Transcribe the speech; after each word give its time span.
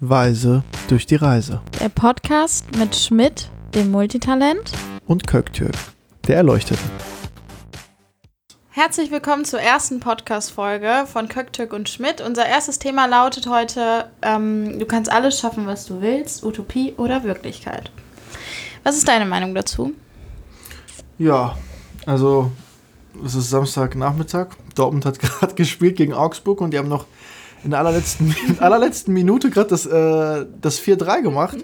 Weise 0.00 0.62
durch 0.88 1.06
die 1.06 1.14
Reise. 1.14 1.62
Der 1.80 1.88
Podcast 1.88 2.66
mit 2.76 2.94
Schmidt, 2.94 3.48
dem 3.74 3.90
Multitalent. 3.90 4.72
Und 5.06 5.26
Köktürk, 5.26 5.74
der 6.28 6.36
Erleuchtete. 6.36 6.82
Herzlich 8.68 9.10
willkommen 9.10 9.46
zur 9.46 9.60
ersten 9.60 10.00
Podcast-Folge 10.00 11.06
von 11.06 11.28
Köktürk 11.28 11.72
und 11.72 11.88
Schmidt. 11.88 12.20
Unser 12.20 12.44
erstes 12.44 12.78
Thema 12.78 13.06
lautet 13.06 13.46
heute: 13.46 14.10
ähm, 14.20 14.78
Du 14.78 14.84
kannst 14.84 15.10
alles 15.10 15.40
schaffen, 15.40 15.66
was 15.66 15.86
du 15.86 16.02
willst, 16.02 16.44
Utopie 16.44 16.92
oder 16.98 17.24
Wirklichkeit. 17.24 17.90
Was 18.82 18.98
ist 18.98 19.08
deine 19.08 19.24
Meinung 19.24 19.54
dazu? 19.54 19.94
Ja, 21.16 21.56
also 22.04 22.52
es 23.24 23.34
ist 23.34 23.48
Samstagnachmittag. 23.48 24.48
Dortmund 24.74 25.06
hat 25.06 25.18
gerade 25.20 25.54
gespielt 25.54 25.96
gegen 25.96 26.12
Augsburg 26.12 26.60
und 26.60 26.72
die 26.72 26.78
haben 26.78 26.90
noch 26.90 27.06
in 27.66 27.72
der 27.72 27.80
allerletzten, 27.80 28.34
in 28.48 28.58
allerletzten 28.60 29.12
Minute 29.12 29.50
gerade 29.50 29.68
das, 29.68 29.86
äh, 29.86 30.46
das 30.60 30.80
4-3 30.80 31.22
gemacht. 31.22 31.58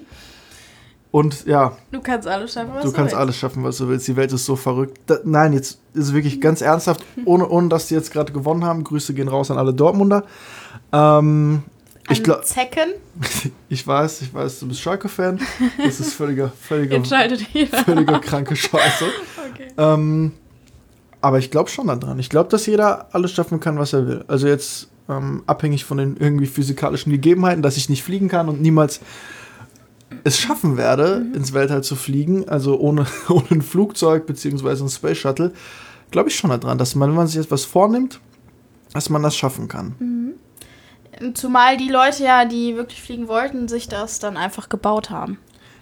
Und 1.13 1.47
ja. 1.47 1.77
Du 1.93 2.01
kannst 2.01 2.27
alles 2.27 2.53
schaffen, 2.55 2.75
was 2.75 2.83
du, 2.83 2.89
du 2.89 2.95
kannst 2.95 3.13
willst. 3.13 3.21
alles 3.21 3.37
schaffen, 3.37 3.63
was 3.65 3.77
du 3.77 3.89
willst. 3.89 4.09
Die 4.09 4.17
Welt 4.17 4.33
ist 4.33 4.45
so 4.45 4.57
verrückt. 4.57 4.99
Da, 5.07 5.19
nein, 5.25 5.53
jetzt 5.53 5.79
ist 5.95 6.07
es 6.07 6.13
wirklich 6.13 6.41
ganz 6.41 6.61
ernsthaft, 6.61 7.05
ohne, 7.25 7.49
ohne 7.49 7.69
dass 7.69 7.87
die 7.87 7.95
jetzt 7.95 8.13
gerade 8.13 8.33
gewonnen 8.33 8.65
haben. 8.65 8.83
Grüße 8.83 9.15
gehen 9.15 9.29
raus 9.29 9.51
an 9.51 9.59
alle 9.59 9.73
Dortmunder. 9.73 10.25
Ähm, 10.93 11.63
ich 12.11 12.25
glaube. 12.25 12.43
Zecken? 12.43 12.95
ich 13.69 13.87
weiß, 13.87 14.23
ich 14.23 14.35
weiß, 14.35 14.59
du 14.59 14.69
bist 14.69 14.81
Schalke-Fan. 14.81 15.39
Das 15.85 16.01
ist 16.01 16.15
völliger, 16.15 16.51
völliger, 16.61 17.05
völliger 17.05 18.19
kranke 18.19 18.57
Scheiße. 18.57 19.05
Okay. 19.53 19.69
Ähm, 19.77 20.33
aber 21.21 21.39
ich 21.39 21.51
glaube 21.51 21.69
schon 21.69 21.87
daran. 21.87 22.19
Ich 22.19 22.31
glaube, 22.31 22.49
dass 22.49 22.65
jeder 22.65 23.15
alles 23.15 23.33
schaffen 23.33 23.61
kann, 23.61 23.79
was 23.79 23.93
er 23.93 24.07
will. 24.07 24.25
Also 24.29 24.49
jetzt 24.49 24.89
ähm, 25.09 25.43
abhängig 25.47 25.85
von 25.85 25.99
den 25.99 26.17
irgendwie 26.17 26.47
physikalischen 26.47 27.13
Gegebenheiten, 27.13 27.63
dass 27.63 27.77
ich 27.77 27.89
nicht 27.89 28.03
fliegen 28.03 28.29
kann 28.29 28.49
und 28.49 28.61
niemals 28.61 29.01
es 30.25 30.39
schaffen 30.39 30.77
werde, 30.77 31.21
Mhm. 31.25 31.35
ins 31.35 31.53
Weltall 31.53 31.83
zu 31.83 31.97
fliegen, 31.97 32.49
also 32.49 32.79
ohne, 32.79 33.07
ohne 33.29 33.51
ein 33.51 33.63
Flugzeug 33.63 34.27
beziehungsweise 34.27 34.85
ein 34.85 34.89
Space 34.91 35.19
Shuttle, 35.19 35.53
glaube 36.11 36.29
ich 36.29 36.37
schon 36.37 36.51
daran, 36.51 36.79
dass 36.79 36.95
man, 36.95 37.09
wenn 37.09 37.17
man 37.17 37.27
sich 37.27 37.39
etwas 37.41 37.65
vornimmt, 37.65 38.21
dass 38.93 39.09
man 39.09 39.23
das 39.23 39.35
schaffen 39.37 39.69
kann. 39.69 39.95
Mhm. 39.99 41.35
Zumal 41.35 41.77
die 41.77 41.89
Leute 41.89 42.25
ja, 42.25 42.45
die 42.45 42.77
wirklich 42.77 43.01
fliegen 43.03 43.29
wollten, 43.29 43.69
sich 43.69 43.89
das 43.89 44.19
dann 44.19 44.37
einfach 44.37 44.69
gebaut 44.69 45.11
haben. 45.11 45.39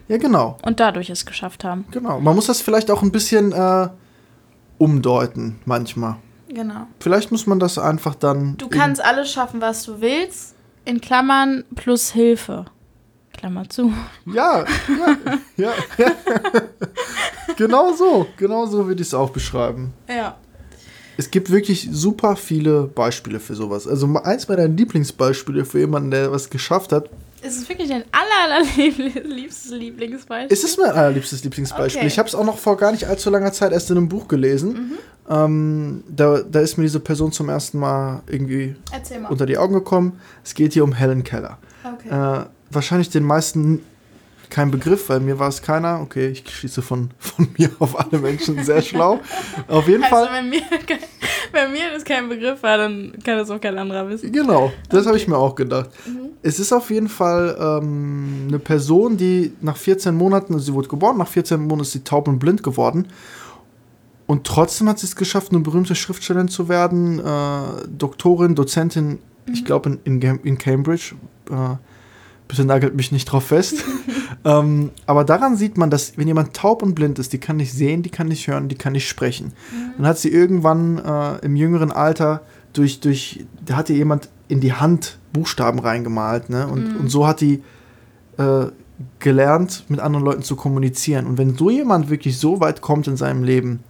Ja, 0.08 0.18
genau. 0.18 0.56
Und 0.62 0.80
dadurch 0.80 1.08
es 1.08 1.24
geschafft 1.24 1.62
haben. 1.64 1.84
Genau. 1.92 2.20
Man 2.20 2.34
muss 2.34 2.46
das 2.46 2.60
vielleicht 2.60 2.90
auch 2.90 3.02
ein 3.02 3.12
bisschen 3.12 3.52
äh, 3.52 3.88
umdeuten, 4.78 5.58
manchmal. 5.64 6.16
Genau. 6.52 6.86
Vielleicht 6.98 7.30
muss 7.30 7.46
man 7.46 7.60
das 7.60 7.78
einfach 7.78 8.14
dann. 8.14 8.56
Du 8.56 8.68
kannst 8.68 9.02
alles 9.02 9.30
schaffen, 9.30 9.60
was 9.60 9.84
du 9.84 10.00
willst. 10.00 10.54
In 10.84 11.00
Klammern 11.00 11.64
plus 11.74 12.10
Hilfe. 12.10 12.66
Klammer 13.32 13.68
zu. 13.68 13.92
Ja, 14.26 14.64
ja, 14.88 15.16
ja. 15.56 15.72
ja. 15.96 16.12
genau 17.56 17.92
so, 17.92 18.26
genau 18.36 18.66
so 18.66 18.86
würde 18.86 19.00
ich 19.00 19.08
es 19.08 19.14
auch 19.14 19.30
beschreiben. 19.30 19.92
Ja. 20.08 20.36
Es 21.16 21.30
gibt 21.30 21.50
wirklich 21.50 21.88
super 21.90 22.36
viele 22.36 22.84
Beispiele 22.84 23.40
für 23.40 23.54
sowas. 23.54 23.86
Also 23.86 24.06
eins 24.24 24.48
meiner 24.48 24.68
Lieblingsbeispiele 24.68 25.64
für 25.64 25.78
jemanden, 25.78 26.10
der 26.10 26.32
was 26.32 26.50
geschafft 26.50 26.92
hat, 26.92 27.10
Es 27.42 27.56
ist 27.56 27.68
wirklich 27.68 27.88
dein 27.88 28.04
aller, 28.12 28.58
allerliebstes 28.58 29.70
Lieblingsbeispiel. 29.70 30.52
ist 30.52 30.64
es 30.64 30.76
mein 30.76 30.90
allerliebstes 30.90 31.44
Lieblingsbeispiel. 31.44 32.00
Okay. 32.00 32.08
Ich 32.08 32.18
habe 32.18 32.28
es 32.28 32.34
auch 32.34 32.44
noch 32.44 32.58
vor 32.58 32.76
gar 32.76 32.92
nicht 32.92 33.06
allzu 33.06 33.30
langer 33.30 33.52
Zeit 33.52 33.72
erst 33.72 33.90
in 33.90 33.96
einem 33.96 34.08
Buch 34.08 34.28
gelesen. 34.28 34.98
Ähm, 35.28 36.02
da, 36.08 36.40
da 36.40 36.60
ist 36.60 36.76
mir 36.76 36.84
diese 36.84 37.00
Person 37.00 37.32
zum 37.32 37.48
ersten 37.48 37.78
Mal 37.78 38.22
irgendwie 38.26 38.74
mal. 39.20 39.28
unter 39.30 39.46
die 39.46 39.58
Augen 39.58 39.74
gekommen. 39.74 40.20
Es 40.44 40.54
geht 40.54 40.72
hier 40.72 40.84
um 40.84 40.92
Helen 40.92 41.24
Keller. 41.24 41.58
Okay. 41.84 42.08
Äh, 42.08 42.46
wahrscheinlich 42.70 43.10
den 43.10 43.24
meisten 43.24 43.80
kein 44.50 44.70
Begriff, 44.70 45.08
weil 45.08 45.20
mir 45.20 45.38
war 45.38 45.48
es 45.48 45.62
keiner. 45.62 46.00
Okay, 46.02 46.28
ich 46.28 46.44
schließe 46.46 46.82
von, 46.82 47.10
von 47.18 47.48
mir 47.56 47.70
auf 47.78 47.98
alle 47.98 48.20
Menschen 48.20 48.62
sehr 48.64 48.82
schlau. 48.82 49.20
Auf 49.68 49.88
jeden 49.88 50.02
also, 50.02 50.16
Fall. 50.16 50.28
wenn 50.32 50.50
mir, 50.50 50.62
wenn 51.52 51.72
mir 51.72 51.92
das 51.94 52.04
kein 52.04 52.28
Begriff 52.28 52.62
war, 52.62 52.76
dann 52.76 53.12
kann 53.24 53.38
das 53.38 53.50
auch 53.50 53.60
kein 53.60 53.78
anderer 53.78 54.08
wissen. 54.08 54.30
Genau, 54.32 54.72
das 54.88 55.06
habe 55.06 55.16
ich 55.16 55.26
mir 55.26 55.38
auch 55.38 55.54
gedacht. 55.54 55.90
Mhm. 56.06 56.30
Es 56.42 56.58
ist 56.58 56.72
auf 56.72 56.90
jeden 56.90 57.08
Fall 57.08 57.56
ähm, 57.60 58.46
eine 58.48 58.58
Person, 58.58 59.16
die 59.16 59.52
nach 59.60 59.76
14 59.76 60.14
Monaten, 60.14 60.54
also 60.54 60.66
sie 60.66 60.74
wurde 60.74 60.88
geboren, 60.88 61.16
nach 61.16 61.28
14 61.28 61.60
Monaten 61.60 61.82
ist 61.82 61.92
sie 61.92 62.04
taub 62.04 62.28
und 62.28 62.38
blind 62.38 62.62
geworden. 62.62 63.06
Und 64.30 64.44
trotzdem 64.44 64.88
hat 64.88 65.00
sie 65.00 65.06
es 65.06 65.16
geschafft, 65.16 65.50
eine 65.50 65.58
berühmte 65.58 65.96
Schriftstellerin 65.96 66.46
zu 66.46 66.68
werden, 66.68 67.18
äh, 67.18 67.88
Doktorin, 67.88 68.54
Dozentin, 68.54 69.18
ich 69.52 69.64
glaube 69.64 69.98
in, 70.04 70.22
in, 70.22 70.38
in 70.44 70.56
Cambridge. 70.56 71.16
Äh, 71.50 71.74
bitte 72.46 72.64
nagelt 72.64 72.94
mich 72.94 73.10
nicht 73.10 73.24
drauf 73.24 73.46
fest. 73.46 73.84
ähm, 74.44 74.90
aber 75.04 75.24
daran 75.24 75.56
sieht 75.56 75.76
man, 75.76 75.90
dass 75.90 76.16
wenn 76.16 76.28
jemand 76.28 76.54
taub 76.54 76.84
und 76.84 76.94
blind 76.94 77.18
ist, 77.18 77.32
die 77.32 77.38
kann 77.38 77.56
nicht 77.56 77.72
sehen, 77.72 78.04
die 78.04 78.10
kann 78.10 78.28
nicht 78.28 78.46
hören, 78.46 78.68
die 78.68 78.76
kann 78.76 78.92
nicht 78.92 79.08
sprechen. 79.08 79.52
Dann 79.96 80.06
hat 80.06 80.18
sie 80.18 80.28
irgendwann 80.28 80.98
äh, 80.98 81.44
im 81.44 81.56
jüngeren 81.56 81.90
Alter 81.90 82.42
durch, 82.72 83.00
durch, 83.00 83.44
da 83.66 83.78
hat 83.78 83.90
ihr 83.90 83.96
jemand 83.96 84.28
in 84.46 84.60
die 84.60 84.74
Hand 84.74 85.18
Buchstaben 85.32 85.80
reingemalt, 85.80 86.50
ne? 86.50 86.68
Und, 86.68 86.96
und 86.96 87.08
so 87.08 87.26
hat 87.26 87.40
die 87.40 87.64
äh, 88.36 88.66
gelernt, 89.18 89.86
mit 89.88 89.98
anderen 89.98 90.24
Leuten 90.24 90.42
zu 90.42 90.54
kommunizieren. 90.54 91.26
Und 91.26 91.36
wenn 91.36 91.56
so 91.56 91.68
jemand 91.68 92.10
wirklich 92.10 92.38
so 92.38 92.60
weit 92.60 92.80
kommt 92.80 93.08
in 93.08 93.16
seinem 93.16 93.42
Leben, 93.42 93.80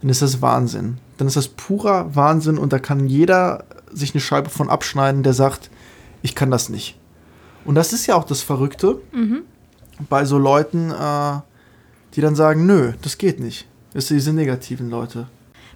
dann 0.00 0.10
ist 0.10 0.22
das 0.22 0.42
Wahnsinn. 0.42 0.98
Dann 1.16 1.26
ist 1.28 1.36
das 1.36 1.48
purer 1.48 2.14
Wahnsinn 2.14 2.58
und 2.58 2.72
da 2.72 2.78
kann 2.78 3.06
jeder 3.08 3.64
sich 3.92 4.14
eine 4.14 4.20
Scheibe 4.20 4.50
von 4.50 4.68
abschneiden, 4.68 5.22
der 5.22 5.32
sagt, 5.32 5.70
ich 6.22 6.34
kann 6.34 6.50
das 6.50 6.68
nicht. 6.68 6.98
Und 7.64 7.74
das 7.74 7.92
ist 7.92 8.06
ja 8.06 8.14
auch 8.14 8.24
das 8.24 8.42
Verrückte 8.42 9.00
Mhm. 9.12 9.42
bei 10.08 10.24
so 10.24 10.38
Leuten, 10.38 10.90
äh, 10.90 11.40
die 12.14 12.20
dann 12.20 12.36
sagen, 12.36 12.66
nö, 12.66 12.92
das 13.02 13.18
geht 13.18 13.40
nicht. 13.40 13.66
Das 13.94 14.08
sind 14.08 14.16
diese 14.18 14.32
negativen 14.32 14.90
Leute. 14.90 15.26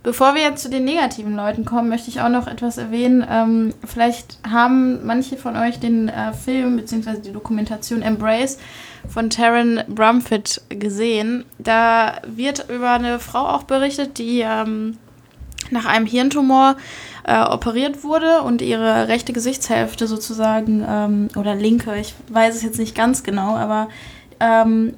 Bevor 0.02 0.34
wir 0.34 0.40
jetzt 0.40 0.62
zu 0.62 0.70
den 0.70 0.84
negativen 0.84 1.36
Leuten 1.36 1.66
kommen, 1.66 1.90
möchte 1.90 2.08
ich 2.08 2.22
auch 2.22 2.30
noch 2.30 2.46
etwas 2.46 2.78
erwähnen. 2.78 3.24
Ähm, 3.28 3.74
vielleicht 3.84 4.38
haben 4.50 5.04
manche 5.04 5.36
von 5.36 5.56
euch 5.56 5.78
den 5.78 6.08
äh, 6.08 6.32
Film 6.32 6.76
bzw. 6.76 7.20
die 7.20 7.32
Dokumentation 7.32 8.00
Embrace 8.00 8.58
von 9.08 9.28
Taryn 9.28 9.82
Brumfitt 9.88 10.62
gesehen. 10.70 11.44
Da 11.58 12.22
wird 12.26 12.70
über 12.70 12.92
eine 12.92 13.18
Frau 13.18 13.46
auch 13.46 13.64
berichtet, 13.64 14.16
die 14.16 14.40
ähm, 14.40 14.96
nach 15.70 15.84
einem 15.84 16.06
Hirntumor 16.06 16.76
äh, 17.24 17.38
operiert 17.42 18.02
wurde 18.02 18.40
und 18.40 18.62
ihre 18.62 19.08
rechte 19.08 19.34
Gesichtshälfte 19.34 20.06
sozusagen, 20.06 20.82
ähm, 20.88 21.28
oder 21.36 21.54
linke, 21.54 21.94
ich 21.96 22.14
weiß 22.28 22.56
es 22.56 22.62
jetzt 22.62 22.78
nicht 22.78 22.94
ganz 22.94 23.22
genau, 23.22 23.54
aber 23.54 23.88
ähm, 24.40 24.94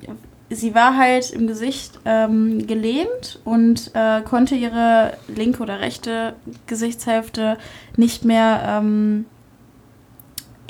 sie 0.55 0.75
war 0.75 0.97
halt 0.97 1.31
im 1.31 1.47
Gesicht 1.47 1.99
ähm, 2.05 2.67
gelähmt 2.67 3.41
und 3.45 3.91
äh, 3.95 4.23
konnte 4.23 4.55
ihre 4.55 5.15
linke 5.29 5.63
oder 5.63 5.81
rechte 5.81 6.35
Gesichtshälfte 6.67 7.59
nicht 7.97 8.25
mehr, 8.25 8.63
ähm, 8.67 9.27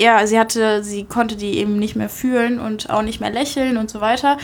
ja, 0.01 0.25
sie 0.25 0.39
hatte, 0.39 0.83
sie 0.83 1.05
konnte 1.05 1.35
die 1.35 1.57
eben 1.57 1.77
nicht 1.77 1.95
mehr 1.95 2.09
fühlen 2.09 2.59
und 2.59 2.89
auch 2.89 3.01
nicht 3.01 3.19
mehr 3.19 3.31
lächeln 3.31 3.77
und 3.77 3.89
so 3.89 4.01
weiter. 4.01 4.37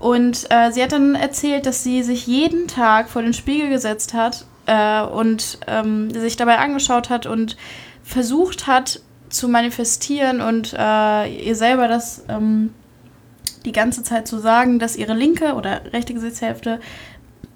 Und 0.00 0.46
äh, 0.50 0.70
sie 0.72 0.82
hat 0.82 0.92
dann 0.92 1.14
erzählt, 1.14 1.66
dass 1.66 1.82
sie 1.84 2.02
sich 2.02 2.26
jeden 2.26 2.68
Tag 2.68 3.08
vor 3.08 3.22
den 3.22 3.32
Spiegel 3.32 3.70
gesetzt 3.70 4.12
hat 4.12 4.44
äh, 4.66 5.02
und 5.02 5.58
ähm, 5.66 6.10
sich 6.10 6.36
dabei 6.36 6.58
angeschaut 6.58 7.10
hat 7.10 7.26
und 7.26 7.56
versucht 8.02 8.66
hat 8.66 9.00
zu 9.28 9.48
manifestieren 9.48 10.40
und 10.40 10.74
äh, 10.76 11.44
ihr 11.44 11.56
selber 11.56 11.88
das 11.88 12.24
ähm, 12.28 12.70
die 13.64 13.72
ganze 13.72 14.02
Zeit 14.02 14.28
zu 14.28 14.38
sagen, 14.38 14.78
dass 14.78 14.96
ihre 14.96 15.14
linke 15.14 15.54
oder 15.54 15.92
rechte 15.92 16.14
Gesichtshälfte 16.14 16.80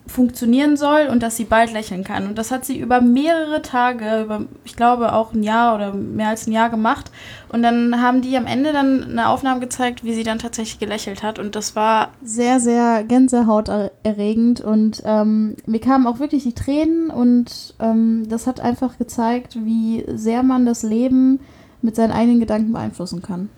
funktionieren 0.08 0.76
soll 0.76 1.08
und 1.10 1.22
dass 1.22 1.36
sie 1.36 1.44
bald 1.44 1.72
lächeln 1.72 2.02
kann. 2.02 2.26
Und 2.26 2.38
das 2.38 2.50
hat 2.50 2.64
sie 2.64 2.78
über 2.78 3.00
mehrere 3.00 3.62
Tage, 3.62 4.22
über 4.22 4.44
ich 4.64 4.74
glaube 4.74 5.12
auch 5.12 5.32
ein 5.32 5.42
Jahr 5.42 5.74
oder 5.74 5.92
mehr 5.92 6.28
als 6.28 6.47
ein 6.47 6.52
Jahr 6.52 6.70
gemacht. 6.70 7.10
Und 7.50 7.62
dann 7.62 8.00
haben 8.00 8.22
die 8.22 8.36
am 8.36 8.47
Ende 8.47 8.72
dann 8.72 9.04
eine 9.04 9.28
Aufnahme 9.28 9.60
gezeigt, 9.60 10.04
wie 10.04 10.15
sie 10.15 10.24
dann 10.24 10.38
tatsächlich 10.38 10.78
gelächelt 10.78 11.22
hat. 11.22 11.38
Und 11.38 11.54
das 11.54 11.77
war 11.77 12.10
sehr, 12.22 12.59
sehr 12.59 13.04
gänsehauterregend. 13.04 14.60
Und 14.62 15.03
ähm, 15.04 15.56
mir 15.66 15.80
kamen 15.80 16.06
auch 16.06 16.21
wirklich 16.21 16.42
die 16.42 16.54
Tränen. 16.54 17.10
Und 17.10 17.74
ähm, 17.78 18.27
das 18.28 18.47
hat 18.47 18.60
einfach 18.60 18.98
gezeigt, 18.98 19.59
wie 19.62 20.04
sehr 20.09 20.42
man 20.42 20.65
das 20.65 20.83
Leben 20.83 21.41
mit 21.83 21.97
seinen 21.97 22.12
eigenen 22.12 22.41
Gedanken 22.41 22.72
beeinflussen 22.72 23.22
kann. 23.22 23.50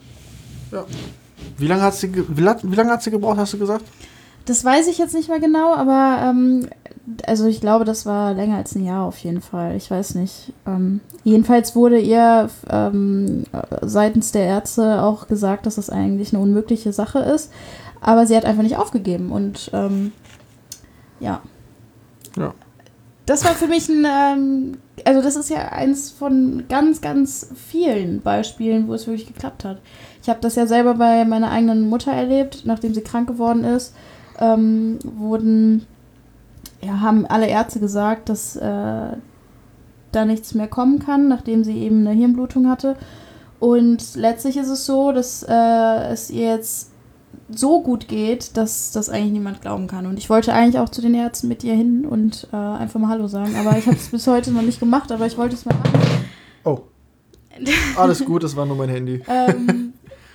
Wie 1.58 1.66
lange 1.66 1.82
hat 1.82 1.94
sie, 1.94 2.12
wie, 2.14 2.44
wie 2.44 2.76
lange 2.76 2.90
hat 2.90 3.02
sie 3.02 3.10
gebraucht, 3.10 3.38
hast 3.38 3.52
du 3.52 3.58
gesagt? 3.58 3.84
Das 4.46 4.64
weiß 4.64 4.88
ich 4.88 4.98
jetzt 4.98 5.14
nicht 5.14 5.28
mehr 5.28 5.38
genau, 5.38 5.75
aber 5.75 6.19
ähm, 6.22 6.69
also 7.26 7.46
ich 7.46 7.60
glaube, 7.60 7.84
das 7.84 8.06
war 8.06 8.34
länger 8.34 8.56
als 8.56 8.75
ein 8.75 8.84
Jahr 8.84 9.04
auf 9.04 9.19
jeden 9.19 9.40
Fall. 9.40 9.76
Ich 9.76 9.90
weiß 9.90 10.14
nicht. 10.14 10.52
Ähm, 10.66 11.00
jedenfalls 11.25 11.76
wurde 11.76 11.98
ihr 11.98 12.48
ähm, 12.69 13.44
seitens 13.82 14.32
der 14.32 14.44
Ärzte 14.44 15.02
auch 15.02 15.28
gesagt, 15.28 15.66
dass 15.66 15.76
das 15.76 15.90
eigentlich 15.90 16.32
eine 16.32 16.42
unmögliche 16.42 16.92
Sache 16.92 17.20
ist. 17.20 17.52
Aber 18.00 18.26
sie 18.26 18.37
hat 18.37 18.44
einfach 18.44 18.62
nicht 18.62 18.76
aufgegeben 18.76 19.31
und 19.31 19.70
ähm, 19.75 20.12
ja. 21.20 21.42
Ja. 22.37 22.54
das 23.26 23.44
war 23.44 23.52
für 23.52 23.66
mich 23.66 23.88
ein, 23.88 24.06
ähm, 24.08 24.78
also 25.04 25.20
das 25.20 25.37
ist 25.37 25.50
ja 25.50 25.69
eins 25.69 26.10
von 26.10 26.64
ganz, 26.69 27.00
ganz 27.00 27.50
vielen 27.69 28.22
Beispielen, 28.22 28.88
wo 28.88 28.94
es 28.94 29.06
wirklich 29.06 29.26
geklappt 29.26 29.64
hat. 29.64 29.81
Ich 30.30 30.32
habe 30.32 30.42
das 30.42 30.54
ja 30.54 30.68
selber 30.68 30.94
bei 30.94 31.24
meiner 31.24 31.50
eigenen 31.50 31.88
Mutter 31.88 32.12
erlebt, 32.12 32.62
nachdem 32.64 32.94
sie 32.94 33.00
krank 33.00 33.26
geworden 33.26 33.64
ist, 33.64 33.96
ähm, 34.38 35.00
wurden, 35.02 35.88
ja, 36.80 37.00
haben 37.00 37.26
alle 37.26 37.48
Ärzte 37.48 37.80
gesagt, 37.80 38.28
dass 38.28 38.54
äh, 38.54 39.16
da 40.12 40.24
nichts 40.24 40.54
mehr 40.54 40.68
kommen 40.68 41.00
kann, 41.00 41.26
nachdem 41.26 41.64
sie 41.64 41.76
eben 41.78 42.06
eine 42.06 42.16
Hirnblutung 42.16 42.68
hatte. 42.68 42.94
Und 43.58 44.14
letztlich 44.14 44.56
ist 44.56 44.68
es 44.68 44.86
so, 44.86 45.10
dass 45.10 45.42
äh, 45.42 46.12
es 46.12 46.30
ihr 46.30 46.46
jetzt 46.46 46.92
so 47.48 47.82
gut 47.82 48.06
geht, 48.06 48.56
dass 48.56 48.92
das 48.92 49.08
eigentlich 49.08 49.32
niemand 49.32 49.62
glauben 49.62 49.88
kann. 49.88 50.06
Und 50.06 50.16
ich 50.16 50.30
wollte 50.30 50.52
eigentlich 50.52 50.78
auch 50.78 50.90
zu 50.90 51.02
den 51.02 51.14
Ärzten 51.14 51.48
mit 51.48 51.64
ihr 51.64 51.74
hin 51.74 52.06
und 52.06 52.46
äh, 52.52 52.56
einfach 52.56 53.00
mal 53.00 53.08
Hallo 53.08 53.26
sagen. 53.26 53.56
Aber 53.56 53.76
ich 53.76 53.86
habe 53.88 53.96
es 53.96 54.08
bis 54.12 54.28
heute 54.28 54.52
noch 54.52 54.62
nicht 54.62 54.78
gemacht, 54.78 55.10
aber 55.10 55.26
ich 55.26 55.36
wollte 55.36 55.56
es 55.56 55.64
mal 55.64 55.74
machen. 55.74 56.24
Oh. 56.62 56.82
Alles 57.96 58.24
gut, 58.24 58.44
das 58.44 58.54
war 58.54 58.64
nur 58.64 58.76
mein 58.76 58.90
Handy. 58.90 59.24
ähm, 59.26 59.89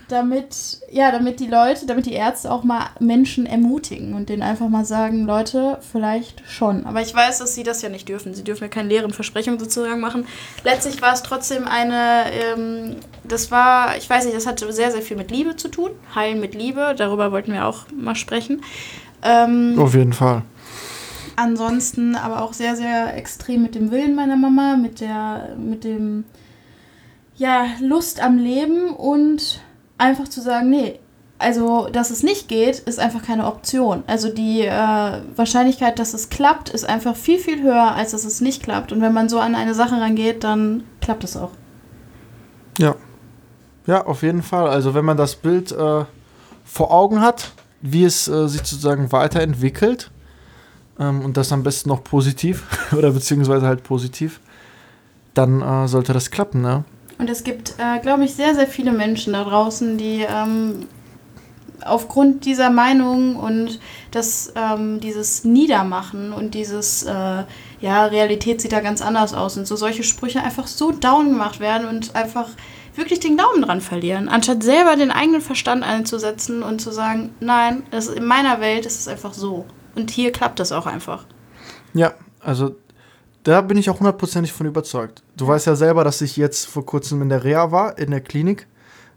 damit, 0.07 0.79
ja, 0.91 1.11
damit 1.11 1.39
die 1.39 1.47
Leute, 1.47 1.85
damit 1.85 2.05
die 2.05 2.13
Ärzte 2.13 2.51
auch 2.51 2.63
mal 2.63 2.89
Menschen 2.99 3.45
ermutigen 3.45 4.13
und 4.13 4.29
denen 4.29 4.43
einfach 4.43 4.69
mal 4.69 4.85
sagen, 4.85 5.25
Leute, 5.25 5.79
vielleicht 5.91 6.43
schon. 6.47 6.85
Aber 6.85 7.01
ich 7.01 7.13
weiß, 7.13 7.39
dass 7.39 7.55
sie 7.55 7.63
das 7.63 7.81
ja 7.81 7.89
nicht 7.89 8.07
dürfen. 8.07 8.33
Sie 8.33 8.43
dürfen 8.43 8.63
ja 8.63 8.67
keine 8.69 8.89
leeren 8.89 9.11
Versprechungen 9.11 9.59
sozusagen 9.59 9.99
machen. 9.99 10.27
Letztlich 10.63 11.01
war 11.01 11.13
es 11.13 11.23
trotzdem 11.23 11.67
eine, 11.67 12.25
ähm, 12.31 12.97
das 13.23 13.49
war, 13.49 13.97
ich 13.97 14.09
weiß 14.09 14.25
nicht, 14.25 14.37
das 14.37 14.45
hatte 14.45 14.71
sehr, 14.71 14.91
sehr 14.91 15.01
viel 15.01 15.17
mit 15.17 15.31
Liebe 15.31 15.55
zu 15.55 15.69
tun. 15.69 15.91
Heilen 16.13 16.39
mit 16.39 16.53
Liebe, 16.53 16.93
darüber 16.95 17.31
wollten 17.31 17.53
wir 17.53 17.65
auch 17.65 17.85
mal 17.95 18.15
sprechen. 18.15 18.61
Ähm, 19.23 19.75
Auf 19.79 19.95
jeden 19.95 20.13
Fall. 20.13 20.43
Ansonsten 21.35 22.15
aber 22.15 22.43
auch 22.43 22.53
sehr, 22.53 22.75
sehr 22.75 23.17
extrem 23.17 23.63
mit 23.63 23.75
dem 23.75 23.91
Willen 23.91 24.15
meiner 24.15 24.37
Mama, 24.37 24.77
mit 24.77 25.01
der, 25.01 25.55
mit 25.57 25.83
dem, 25.83 26.25
ja, 27.35 27.65
Lust 27.81 28.21
am 28.21 28.37
Leben 28.37 28.91
und 28.91 29.59
einfach 29.97 30.27
zu 30.27 30.41
sagen, 30.41 30.69
nee, 30.69 30.99
also 31.37 31.89
dass 31.91 32.11
es 32.11 32.23
nicht 32.23 32.47
geht, 32.47 32.79
ist 32.79 32.99
einfach 32.99 33.23
keine 33.23 33.45
Option. 33.45 34.03
Also 34.07 34.29
die 34.29 34.61
äh, 34.61 35.21
Wahrscheinlichkeit, 35.35 35.99
dass 35.99 36.13
es 36.13 36.29
klappt, 36.29 36.69
ist 36.69 36.87
einfach 36.87 37.15
viel, 37.15 37.39
viel 37.39 37.61
höher, 37.61 37.93
als 37.93 38.11
dass 38.11 38.25
es 38.25 38.41
nicht 38.41 38.63
klappt. 38.63 38.91
Und 38.91 39.01
wenn 39.01 39.13
man 39.13 39.29
so 39.29 39.39
an 39.39 39.55
eine 39.55 39.73
Sache 39.73 39.99
rangeht, 39.99 40.43
dann 40.43 40.83
klappt 41.01 41.23
es 41.23 41.35
auch. 41.35 41.51
Ja. 42.77 42.95
Ja, 43.85 44.05
auf 44.05 44.23
jeden 44.23 44.41
Fall. 44.41 44.67
Also 44.67 44.93
wenn 44.93 45.05
man 45.05 45.17
das 45.17 45.35
Bild 45.35 45.71
äh, 45.71 46.05
vor 46.63 46.91
Augen 46.91 47.21
hat, 47.21 47.51
wie 47.81 48.03
es 48.03 48.27
äh, 48.27 48.47
sich 48.47 48.61
sozusagen 48.61 49.11
weiterentwickelt, 49.11 50.09
ähm, 50.99 51.21
und 51.21 51.37
das 51.37 51.51
am 51.51 51.63
besten 51.63 51.89
noch 51.89 52.03
positiv 52.03 52.65
oder 52.97 53.11
beziehungsweise 53.11 53.65
halt 53.65 53.83
positiv, 53.83 54.39
dann 55.33 55.61
äh, 55.61 55.87
sollte 55.87 56.13
das 56.13 56.31
klappen, 56.31 56.61
ne? 56.61 56.85
Und 57.17 57.29
es 57.29 57.43
gibt, 57.43 57.75
äh, 57.77 57.99
glaube 57.99 58.25
ich, 58.25 58.35
sehr, 58.35 58.55
sehr 58.55 58.67
viele 58.67 58.91
Menschen 58.91 59.33
da 59.33 59.43
draußen, 59.43 59.97
die 59.97 60.25
ähm, 60.27 60.87
aufgrund 61.83 62.45
dieser 62.45 62.69
Meinung 62.69 63.35
und 63.35 63.79
das, 64.11 64.51
ähm, 64.55 64.99
dieses 64.99 65.43
Niedermachen 65.43 66.33
und 66.33 66.53
dieses, 66.53 67.03
äh, 67.03 67.43
ja, 67.81 68.05
Realität 68.05 68.61
sieht 68.61 68.71
da 68.71 68.81
ganz 68.81 69.01
anders 69.01 69.33
aus 69.33 69.57
und 69.57 69.67
so 69.67 69.75
solche 69.75 70.03
Sprüche 70.03 70.41
einfach 70.41 70.67
so 70.67 70.91
down 70.91 71.29
gemacht 71.29 71.59
werden 71.59 71.87
und 71.87 72.15
einfach 72.15 72.49
wirklich 72.95 73.19
den 73.19 73.37
Glauben 73.37 73.61
dran 73.61 73.81
verlieren, 73.81 74.29
anstatt 74.29 74.63
selber 74.63 74.95
den 74.95 75.11
eigenen 75.11 75.41
Verstand 75.41 75.83
einzusetzen 75.83 76.63
und 76.63 76.79
zu 76.79 76.91
sagen, 76.91 77.35
nein, 77.39 77.83
das 77.91 78.07
in 78.07 78.25
meiner 78.25 78.61
Welt 78.61 78.85
ist 78.85 78.99
es 78.99 79.07
einfach 79.07 79.33
so. 79.33 79.65
Und 79.95 80.11
hier 80.11 80.31
klappt 80.31 80.59
das 80.59 80.71
auch 80.71 80.85
einfach. 80.85 81.25
Ja, 81.93 82.13
also 82.39 82.75
da 83.45 83.61
bin 83.61 83.77
ich 83.77 83.89
auch 83.89 83.99
hundertprozentig 83.99 84.51
von 84.51 84.65
überzeugt. 84.65 85.21
Du 85.37 85.47
weißt 85.47 85.67
ja 85.67 85.75
selber, 85.75 86.03
dass 86.03 86.19
ich 86.21 86.35
jetzt 86.35 86.65
vor 86.65 86.85
kurzem 86.85 87.21
in 87.21 87.29
der 87.29 87.43
Reha 87.43 87.71
war, 87.71 87.97
in 87.97 88.09
der 88.09 88.21
Klinik. 88.21 88.67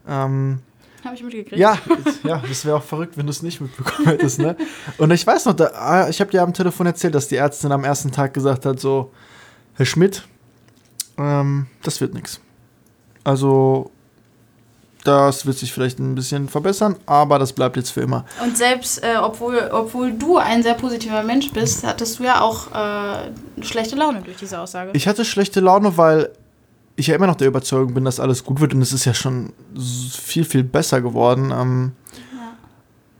Ähm, 0.06 0.60
habe 1.02 1.14
ich 1.14 1.22
mitgekriegt. 1.22 1.56
Ja, 1.56 1.78
ja 2.24 2.42
das 2.46 2.66
wäre 2.66 2.76
auch 2.76 2.82
verrückt, 2.82 3.16
wenn 3.16 3.24
du 3.24 3.30
es 3.30 3.42
nicht 3.42 3.60
mitbekommen 3.60 4.06
hättest. 4.06 4.38
Ne? 4.38 4.54
Und 4.98 5.10
ich 5.12 5.26
weiß 5.26 5.46
noch, 5.46 5.54
da, 5.54 5.68
ah, 5.74 6.08
ich 6.10 6.20
habe 6.20 6.30
dir 6.30 6.42
am 6.42 6.52
Telefon 6.52 6.86
erzählt, 6.86 7.14
dass 7.14 7.28
die 7.28 7.36
Ärztin 7.36 7.72
am 7.72 7.84
ersten 7.84 8.12
Tag 8.12 8.34
gesagt 8.34 8.66
hat, 8.66 8.78
so, 8.78 9.10
Herr 9.74 9.86
Schmidt, 9.86 10.28
ähm, 11.16 11.66
das 11.82 12.00
wird 12.02 12.12
nichts. 12.12 12.40
Also 13.24 13.90
das 15.08 15.46
wird 15.46 15.56
sich 15.56 15.72
vielleicht 15.72 15.98
ein 15.98 16.14
bisschen 16.14 16.48
verbessern, 16.48 16.96
aber 17.06 17.38
das 17.38 17.54
bleibt 17.54 17.76
jetzt 17.76 17.90
für 17.90 18.02
immer. 18.02 18.26
Und 18.42 18.58
selbst, 18.58 19.02
äh, 19.02 19.16
obwohl, 19.16 19.70
obwohl 19.72 20.12
du 20.12 20.36
ein 20.36 20.62
sehr 20.62 20.74
positiver 20.74 21.22
Mensch 21.22 21.50
bist, 21.50 21.86
hattest 21.86 22.18
du 22.18 22.24
ja 22.24 22.42
auch 22.42 22.66
äh, 22.74 23.62
schlechte 23.62 23.96
Laune 23.96 24.20
durch 24.20 24.36
diese 24.36 24.60
Aussage. 24.60 24.90
Ich 24.92 25.08
hatte 25.08 25.24
schlechte 25.24 25.60
Laune, 25.60 25.96
weil 25.96 26.30
ich 26.96 27.06
ja 27.06 27.14
immer 27.14 27.26
noch 27.26 27.36
der 27.36 27.48
Überzeugung 27.48 27.94
bin, 27.94 28.04
dass 28.04 28.20
alles 28.20 28.44
gut 28.44 28.60
wird 28.60 28.74
und 28.74 28.82
es 28.82 28.92
ist 28.92 29.06
ja 29.06 29.14
schon 29.14 29.54
viel, 29.78 30.44
viel 30.44 30.62
besser 30.62 31.00
geworden. 31.00 31.52
Ähm, 31.56 31.92
ja. 32.34 32.52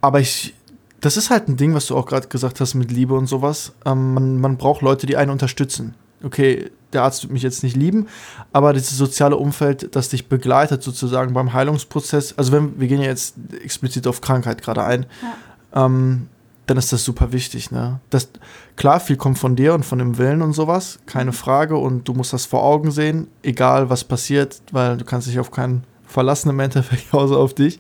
Aber 0.03 0.21
ich, 0.21 0.55
das 1.01 1.17
ist 1.17 1.31
halt 1.31 1.49
ein 1.49 1.57
Ding, 1.57 1.75
was 1.75 1.87
du 1.87 1.97
auch 1.97 2.05
gerade 2.05 2.29
gesagt 2.29 2.61
hast 2.61 2.75
mit 2.75 2.93
Liebe 2.93 3.15
und 3.15 3.29
sowas. 3.29 3.73
Ähm, 3.87 4.13
man, 4.13 4.41
man 4.41 4.57
braucht 4.59 4.83
Leute, 4.83 5.07
die 5.07 5.17
einen 5.17 5.31
unterstützen. 5.31 5.95
Okay, 6.23 6.71
der 6.93 7.03
Arzt 7.03 7.23
wird 7.23 7.33
mich 7.33 7.43
jetzt 7.43 7.63
nicht 7.63 7.77
lieben, 7.77 8.07
aber 8.53 8.73
dieses 8.73 8.97
soziale 8.97 9.37
Umfeld, 9.37 9.95
das 9.95 10.09
dich 10.09 10.29
begleitet 10.29 10.83
sozusagen 10.83 11.35
beim 11.35 11.53
Heilungsprozess, 11.53 12.35
also 12.37 12.53
wenn 12.53 12.79
wir 12.81 12.89
gehen 12.89 13.01
ja 13.01 13.09
jetzt 13.09 13.35
explizit 13.63 14.07
auf 14.07 14.21
Krankheit 14.21 14.63
gerade 14.63 14.85
ein, 14.85 15.07
ja. 15.23 15.85
ähm, 15.85 16.29
dann 16.69 16.77
ist 16.77 16.93
das 16.93 17.03
super 17.03 17.33
wichtig. 17.33 17.71
Ne? 17.71 17.99
Das, 18.11 18.29
klar, 18.77 19.01
viel 19.01 19.17
kommt 19.17 19.39
von 19.39 19.57
dir 19.57 19.75
und 19.75 19.85
von 19.85 19.99
dem 19.99 20.19
Willen 20.19 20.43
und 20.43 20.53
sowas, 20.53 20.99
keine 21.07 21.33
Frage, 21.33 21.77
und 21.77 22.07
du 22.07 22.15
musst 22.15 22.33
das 22.33 22.47
vor 22.47 22.63
Augen 22.63 22.91
sehen, 22.91 23.29
egal 23.43 23.91
was 23.91 24.05
passiert, 24.05 24.61
weil 24.71 24.97
du 24.97 25.05
kannst 25.05 25.27
dich 25.27 25.39
auf 25.39 25.51
keinen 25.51 25.85
verlassen 26.07 26.51
im 26.51 26.61
Endeffekt, 26.61 27.13
außer 27.13 27.37
auf 27.37 27.55
dich. 27.55 27.77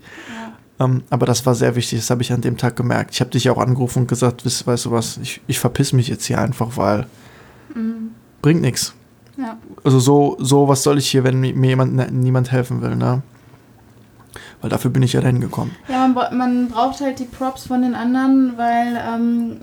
Ja. 0.78 0.84
Ähm, 0.84 1.02
aber 1.10 1.26
das 1.26 1.44
war 1.44 1.54
sehr 1.54 1.74
wichtig, 1.74 1.98
das 1.98 2.10
habe 2.10 2.22
ich 2.22 2.32
an 2.32 2.40
dem 2.40 2.56
Tag 2.56 2.76
gemerkt. 2.76 3.14
Ich 3.14 3.20
habe 3.20 3.30
dich 3.30 3.50
auch 3.50 3.58
angerufen 3.58 4.00
und 4.00 4.08
gesagt, 4.08 4.44
weißt, 4.44 4.66
weißt 4.66 4.86
du 4.86 4.90
was, 4.90 5.18
ich, 5.18 5.40
ich 5.46 5.58
verpiss 5.58 5.92
mich 5.92 6.08
jetzt 6.08 6.24
hier 6.24 6.40
einfach, 6.40 6.76
weil 6.76 7.06
mhm. 7.74 8.12
bringt 8.42 8.62
nichts. 8.62 8.94
Ja. 9.38 9.56
Also 9.84 10.00
so, 10.00 10.36
so, 10.40 10.68
was 10.68 10.82
soll 10.82 10.98
ich 10.98 11.08
hier, 11.08 11.22
wenn 11.22 11.38
mir 11.38 11.68
jemand, 11.68 11.94
ne, 11.94 12.08
niemand 12.10 12.50
helfen 12.50 12.82
will, 12.82 12.96
ne? 12.96 13.22
Weil 14.60 14.70
dafür 14.70 14.90
bin 14.90 15.04
ich 15.04 15.12
ja 15.12 15.20
dahin 15.20 15.40
gekommen. 15.40 15.74
Ja, 15.88 16.08
man, 16.08 16.36
man 16.36 16.68
braucht 16.68 17.00
halt 17.00 17.20
die 17.20 17.24
Props 17.24 17.68
von 17.68 17.82
den 17.82 17.94
anderen, 17.94 18.58
weil, 18.58 19.00
ähm, 19.08 19.58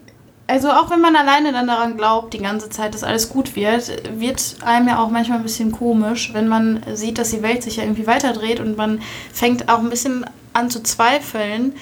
also 0.48 0.70
auch 0.70 0.90
wenn 0.90 1.02
man 1.02 1.18
alleine 1.18 1.52
dann 1.52 1.68
daran 1.68 1.98
glaubt, 1.98 2.34
die 2.34 2.38
ganze 2.38 2.70
Zeit, 2.70 2.94
dass 2.94 3.04
alles 3.04 3.28
gut 3.28 3.58
wird, 3.58 3.92
wird 4.18 4.56
einem 4.64 4.88
ja 4.88 5.04
auch 5.04 5.10
manchmal 5.10 5.40
ein 5.40 5.44
bisschen 5.44 5.74
komisch, 5.74 6.34
wenn 6.34 6.48
man 6.48 6.82
sieht, 6.94 7.18
dass 7.18 7.32
die 7.32 7.44
Welt 7.44 7.62
sich 7.62 7.76
ja 7.76 7.84
irgendwie 7.84 8.08
weiterdreht 8.08 8.62
und 8.62 8.78
man 8.78 9.02
fängt 9.34 9.68
auch 9.68 9.80
ein 9.80 9.90
bisschen 9.90 10.26
an 10.54 10.70
zu 10.70 10.82
zweifeln. 10.84 11.74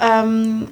Ähm, 0.00 0.68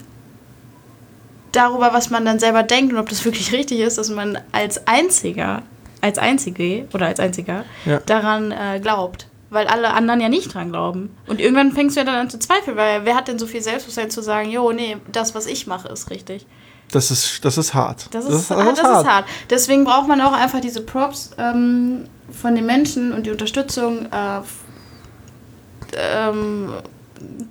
darüber, 1.53 1.93
was 1.93 2.09
man 2.09 2.25
dann 2.25 2.39
selber 2.39 2.63
denkt 2.63 2.95
und 2.95 2.99
ob 2.99 3.11
das 3.11 3.25
wirklich 3.27 3.53
richtig 3.53 3.81
ist, 3.81 3.99
dass 3.99 4.09
man 4.09 4.39
als 4.53 4.87
Einziger 4.87 5.63
als 6.01 6.19
Einzige 6.19 6.87
oder 6.93 7.07
als 7.07 7.21
Einziger 7.21 7.65
ja. 7.85 8.01
daran 8.07 8.53
äh, 8.53 8.81
glaubt. 8.81 9.27
Weil 9.51 9.67
alle 9.67 9.93
anderen 9.93 10.21
ja 10.21 10.29
nicht 10.29 10.55
dran 10.55 10.71
glauben. 10.71 11.11
Und 11.27 11.41
irgendwann 11.41 11.73
fängst 11.73 11.97
du 11.97 12.01
ja 12.01 12.07
dann 12.07 12.15
an 12.15 12.31
zu 12.31 12.39
zweifeln, 12.39 12.77
weil 12.77 13.05
wer 13.05 13.17
hat 13.17 13.27
denn 13.27 13.39
so 13.39 13.49
viel 13.49 13.61
Selbstbewusstsein 13.61 14.09
zu 14.09 14.23
sagen, 14.23 14.49
jo, 14.49 14.71
nee, 14.71 14.97
das, 15.11 15.35
was 15.35 15.47
ich 15.47 15.67
mache, 15.67 15.89
ist 15.89 16.09
richtig. 16.11 16.47
Das 16.93 17.11
ist, 17.11 17.45
das 17.45 17.59
ist 17.59 17.75
hart. 17.75 18.07
Das 18.13 18.25
ist, 18.25 18.33
das 18.33 18.41
ist, 18.43 18.51
das 18.51 18.59
ist, 18.59 18.79
das 18.79 18.85
hart. 18.85 19.03
ist 19.03 19.11
hart. 19.11 19.25
Deswegen 19.49 19.85
braucht 19.85 20.09
man 20.09 20.21
auch 20.21 20.33
einfach 20.33 20.61
diese 20.61 20.83
Props 20.83 21.31
ähm, 21.39 22.05
von 22.31 22.55
den 22.55 22.67
Menschen 22.67 23.13
und 23.13 23.27
die 23.27 23.31
Unterstützung 23.31 24.07
äh, 24.07 24.41
ähm, 25.97 26.73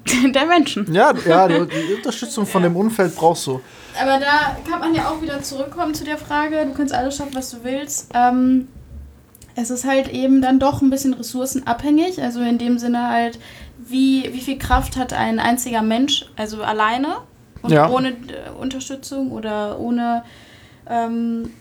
der 0.34 0.46
Menschen. 0.46 0.94
Ja, 0.94 1.14
ja 1.28 1.48
die, 1.48 1.68
die 1.68 1.94
Unterstützung 1.96 2.46
von 2.46 2.64
dem 2.64 2.76
Umfeld 2.76 3.16
brauchst 3.16 3.48
du. 3.48 3.62
Aber 4.02 4.20
da 4.20 4.58
kann 4.70 4.80
man 4.80 4.94
ja 4.94 5.10
auch 5.10 5.22
wieder 5.22 5.42
zurückkommen 5.42 5.94
zu 5.94 6.04
der 6.04 6.18
Frage, 6.18 6.66
du 6.66 6.74
kannst 6.74 6.94
alles 6.94 7.16
schaffen, 7.16 7.36
was 7.36 7.52
du 7.52 7.64
willst. 7.64 8.12
Ähm, 8.14 8.68
es 9.56 9.70
ist 9.70 9.86
halt 9.86 10.10
eben 10.10 10.42
dann 10.42 10.60
doch 10.60 10.82
ein 10.82 10.90
bisschen 10.90 11.14
ressourcenabhängig. 11.14 12.22
Also 12.22 12.42
in 12.42 12.58
dem 12.58 12.78
Sinne 12.78 13.10
halt, 13.10 13.40
wie, 13.78 14.30
wie 14.34 14.42
viel 14.42 14.58
Kraft 14.58 14.98
hat 14.98 15.14
ein 15.14 15.40
einziger 15.40 15.82
Mensch, 15.82 16.26
also 16.36 16.64
alleine 16.64 17.18
und 17.62 17.72
ja. 17.72 17.90
ohne 17.90 18.10
äh, 18.10 18.52
Unterstützung 18.60 19.32
oder 19.32 19.80
ohne 19.80 20.24
ähm, 20.88 21.52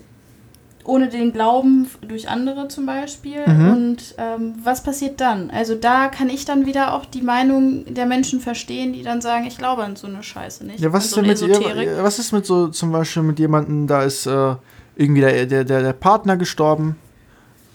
ohne 0.88 1.08
den 1.08 1.32
Glauben 1.32 1.86
durch 2.06 2.28
andere 2.28 2.68
zum 2.68 2.86
Beispiel. 2.86 3.46
Mhm. 3.46 3.70
Und 3.70 4.14
ähm, 4.16 4.54
was 4.62 4.82
passiert 4.82 5.20
dann? 5.20 5.50
Also 5.50 5.74
da 5.74 6.08
kann 6.08 6.30
ich 6.30 6.44
dann 6.46 6.66
wieder 6.66 6.94
auch 6.94 7.04
die 7.04 7.20
Meinung 7.20 7.84
der 7.92 8.06
Menschen 8.06 8.40
verstehen, 8.40 8.92
die 8.94 9.02
dann 9.02 9.20
sagen, 9.20 9.46
ich 9.46 9.58
glaube 9.58 9.84
an 9.84 9.96
so 9.96 10.06
eine 10.06 10.22
Scheiße 10.22 10.64
nicht. 10.64 10.80
Ja, 10.80 10.92
was 10.92 11.04
ist 11.04 11.10
so 11.10 11.20
denn 11.20 11.28
mit 11.28 11.40
ihr, 11.42 12.02
was 12.02 12.18
ist 12.18 12.32
mit 12.32 12.46
so 12.46 12.68
zum 12.68 12.90
Beispiel 12.90 13.22
mit 13.22 13.38
jemandem, 13.38 13.86
da 13.86 14.02
ist 14.02 14.26
äh, 14.26 14.54
irgendwie 14.96 15.20
der, 15.20 15.46
der, 15.46 15.64
der, 15.64 15.82
der 15.82 15.92
Partner 15.92 16.36
gestorben 16.36 16.96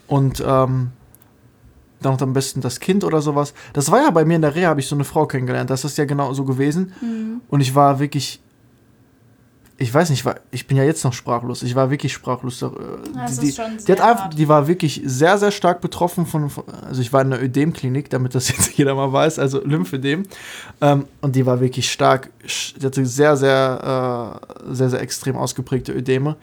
und 0.08 0.40
ähm, 0.40 0.90
dann 2.02 2.12
noch 2.14 2.20
am 2.20 2.32
besten 2.32 2.60
das 2.60 2.80
Kind 2.80 3.04
oder 3.04 3.22
sowas. 3.22 3.54
Das 3.72 3.90
war 3.90 4.02
ja 4.02 4.10
bei 4.10 4.24
mir 4.24 4.36
in 4.36 4.42
der 4.42 4.54
Reha, 4.54 4.68
habe 4.68 4.80
ich 4.80 4.86
so 4.88 4.96
eine 4.96 5.04
Frau 5.04 5.26
kennengelernt. 5.26 5.70
Das 5.70 5.84
ist 5.84 5.96
ja 5.96 6.04
genau 6.04 6.32
so 6.34 6.44
gewesen. 6.44 6.92
Mhm. 7.00 7.40
Und 7.48 7.60
ich 7.60 7.74
war 7.74 7.98
wirklich 8.00 8.42
ich 9.76 9.92
weiß 9.92 10.10
nicht, 10.10 10.20
ich, 10.20 10.24
war, 10.24 10.36
ich 10.52 10.66
bin 10.68 10.76
ja 10.76 10.84
jetzt 10.84 11.02
noch 11.02 11.12
sprachlos. 11.12 11.64
Ich 11.64 11.74
war 11.74 11.90
wirklich 11.90 12.12
sprachlos. 12.12 12.62
Äh, 12.62 12.68
Das 13.14 13.40
die, 13.40 13.48
ist 13.48 13.56
schon 13.56 13.76
die, 13.84 13.90
hat 13.90 14.00
einfach, 14.00 14.28
die 14.30 14.48
war 14.48 14.68
wirklich 14.68 15.02
sehr, 15.04 15.36
sehr 15.36 15.50
stark 15.50 15.80
betroffen 15.80 16.26
von, 16.26 16.48
von 16.48 16.64
also 16.86 17.00
ich 17.00 17.12
war 17.12 17.22
in 17.22 17.32
einer 17.32 17.42
Ödemklinik, 17.42 18.08
damit 18.08 18.34
das 18.36 18.48
jetzt 18.56 18.76
jeder 18.78 18.94
mal 18.94 19.12
weiß, 19.12 19.38
also 19.40 19.60
Lymphödem. 19.64 20.24
Ähm, 20.80 21.06
und 21.20 21.34
die 21.34 21.44
war 21.44 21.60
wirklich 21.60 21.90
stark, 21.90 22.30
die 22.80 22.86
hatte 22.86 23.04
sehr, 23.04 23.36
sehr, 23.36 24.40
äh, 24.68 24.74
sehr, 24.74 24.90
sehr 24.90 25.00
extrem 25.00 25.36
ausgeprägte 25.36 25.92
Ödeme. 25.92 26.36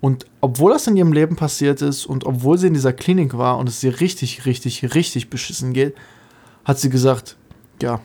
Und 0.00 0.26
obwohl 0.40 0.72
das 0.72 0.86
in 0.86 0.96
ihrem 0.96 1.12
Leben 1.12 1.36
passiert 1.36 1.82
ist 1.82 2.06
und 2.06 2.24
obwohl 2.24 2.58
sie 2.58 2.68
in 2.68 2.74
dieser 2.74 2.92
Klinik 2.92 3.36
war 3.36 3.58
und 3.58 3.68
es 3.68 3.84
ihr 3.84 4.00
richtig, 4.00 4.46
richtig, 4.46 4.94
richtig 4.94 5.30
beschissen 5.30 5.74
geht, 5.74 5.94
hat 6.64 6.78
sie 6.78 6.90
gesagt, 6.90 7.36
ja, 7.82 8.00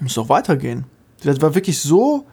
muss 0.00 0.14
doch 0.14 0.28
weitergehen. 0.28 0.84
Sie 1.22 1.40
war 1.40 1.54
wirklich 1.54 1.78
so, 1.78 2.26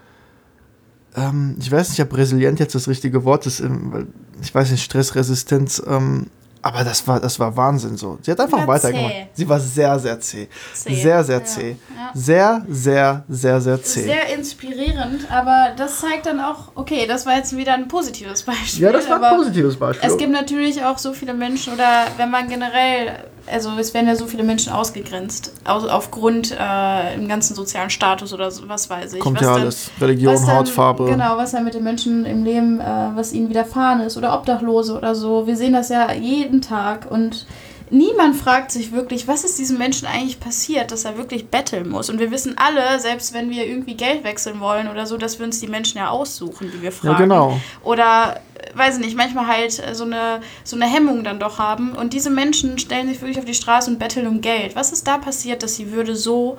ähm, 1.15 1.55
ich 1.59 1.71
weiß 1.71 1.89
nicht, 1.89 2.01
ob 2.01 2.15
resilient 2.15 2.59
jetzt 2.59 2.75
das 2.75 2.87
richtige 2.87 3.23
Wort 3.23 3.45
ist, 3.45 3.59
ähm, 3.59 3.91
weil 3.91 4.07
ich 4.41 4.53
weiß 4.53 4.71
nicht, 4.71 4.83
Stressresistenz, 4.83 5.81
ähm, 5.87 6.27
aber 6.61 6.83
das 6.83 7.07
war, 7.07 7.19
das 7.19 7.39
war 7.39 7.55
Wahnsinn 7.55 7.95
so. 7.97 8.17
Sie 8.21 8.31
hat 8.31 8.39
einfach 8.41 8.59
War 8.59 8.67
weitergemacht. 8.67 9.11
zäh. 9.13 9.27
Sie 9.33 9.47
war 9.47 9.59
sehr, 9.59 9.97
sehr 9.99 10.19
zäh. 10.19 10.47
Zäh. 10.73 10.95
Sehr, 10.95 11.23
sehr 11.23 11.45
zäh. 11.45 11.75
ja. 11.95 12.11
Sehr, 12.13 12.65
sehr, 12.67 13.23
sehr, 13.29 13.61
sehr 13.61 13.81
zäh. 13.81 14.03
Sehr 14.03 14.35
inspirierend, 14.35 15.31
aber 15.31 15.73
das 15.77 15.99
zeigt 16.01 16.25
dann 16.25 16.41
auch, 16.41 16.71
okay, 16.75 17.05
das 17.07 17.25
war 17.25 17.37
jetzt 17.37 17.55
wieder 17.55 17.73
ein 17.73 17.87
positives 17.87 18.43
Beispiel. 18.43 18.83
ja, 18.83 18.91
das 18.91 19.07
war 19.07 19.21
ein 19.23 19.37
positives 19.37 19.77
Beispiel. 19.77 20.09
Es 20.09 20.17
gibt 20.17 20.31
natürlich 20.31 20.83
auch 20.83 20.97
so 20.97 21.13
viele 21.13 21.33
Menschen, 21.33 21.73
oder 21.73 22.07
wenn 22.17 22.31
man 22.31 22.49
generell, 22.49 23.23
also 23.51 23.71
es 23.79 23.93
werden 23.93 24.07
ja 24.07 24.15
so 24.15 24.25
viele 24.27 24.43
Menschen 24.43 24.71
ausgegrenzt, 24.71 25.51
aus, 25.65 25.85
aufgrund 25.85 26.51
äh, 26.51 27.15
im 27.15 27.27
ganzen 27.27 27.55
sozialen 27.55 27.89
Status 27.89 28.33
oder 28.33 28.51
so, 28.51 28.67
was 28.67 28.89
weiß 28.89 29.13
ich. 29.13 29.19
Kommt 29.19 29.37
was 29.37 29.45
ja 29.45 29.53
dann- 29.53 29.61
alles. 29.61 29.91
Religion, 30.01 30.35
dann, 30.35 30.55
Hautfarbe. 30.57 31.05
Genau, 31.05 31.37
was 31.37 31.51
dann 31.51 31.63
mit 31.63 31.73
den 31.73 31.83
Menschen 31.83 32.25
im 32.25 32.43
Leben, 32.43 32.79
äh, 32.79 32.83
was 33.15 33.33
ihnen 33.33 33.49
widerfahren 33.49 34.01
ist 34.01 34.17
oder 34.17 34.33
Obdachlose 34.33 34.97
oder 34.97 35.15
so. 35.15 35.47
Wir 35.47 35.55
sehen 35.55 35.73
das 35.73 35.89
ja 35.89 36.11
jeden 36.11 36.61
Tag 36.61 37.09
und 37.09 37.45
niemand 37.89 38.35
fragt 38.35 38.71
sich 38.71 38.91
wirklich, 38.91 39.27
was 39.27 39.43
ist 39.43 39.57
diesem 39.59 39.77
Menschen 39.77 40.07
eigentlich 40.07 40.39
passiert, 40.39 40.91
dass 40.91 41.05
er 41.05 41.17
wirklich 41.17 41.47
betteln 41.47 41.89
muss. 41.89 42.09
Und 42.09 42.19
wir 42.19 42.31
wissen 42.31 42.55
alle, 42.57 42.99
selbst 42.99 43.33
wenn 43.33 43.49
wir 43.49 43.65
irgendwie 43.65 43.95
Geld 43.95 44.23
wechseln 44.23 44.59
wollen 44.59 44.89
oder 44.89 45.05
so, 45.05 45.17
dass 45.17 45.39
wir 45.39 45.45
uns 45.45 45.59
die 45.59 45.67
Menschen 45.67 45.97
ja 45.99 46.09
aussuchen, 46.09 46.71
die 46.73 46.81
wir 46.81 46.91
fragen. 46.91 47.13
Ja, 47.13 47.19
genau. 47.19 47.59
Oder, 47.83 48.41
weiß 48.75 48.97
ich 48.97 49.05
nicht, 49.05 49.17
manchmal 49.17 49.47
halt 49.47 49.79
äh, 49.85 49.93
so 49.95 50.03
eine, 50.03 50.41
so 50.63 50.75
eine 50.75 50.85
Hemmung 50.85 51.23
dann 51.23 51.39
doch 51.39 51.59
haben. 51.59 51.93
Und 51.93 52.13
diese 52.13 52.29
Menschen 52.29 52.77
stellen 52.79 53.07
sich 53.07 53.21
wirklich 53.21 53.39
auf 53.39 53.45
die 53.45 53.53
Straße 53.53 53.89
und 53.89 53.99
betteln 53.99 54.27
um 54.27 54.41
Geld. 54.41 54.75
Was 54.75 54.91
ist 54.91 55.07
da 55.07 55.17
passiert, 55.17 55.63
dass 55.63 55.75
die 55.75 55.91
Würde 55.91 56.15
so 56.15 56.57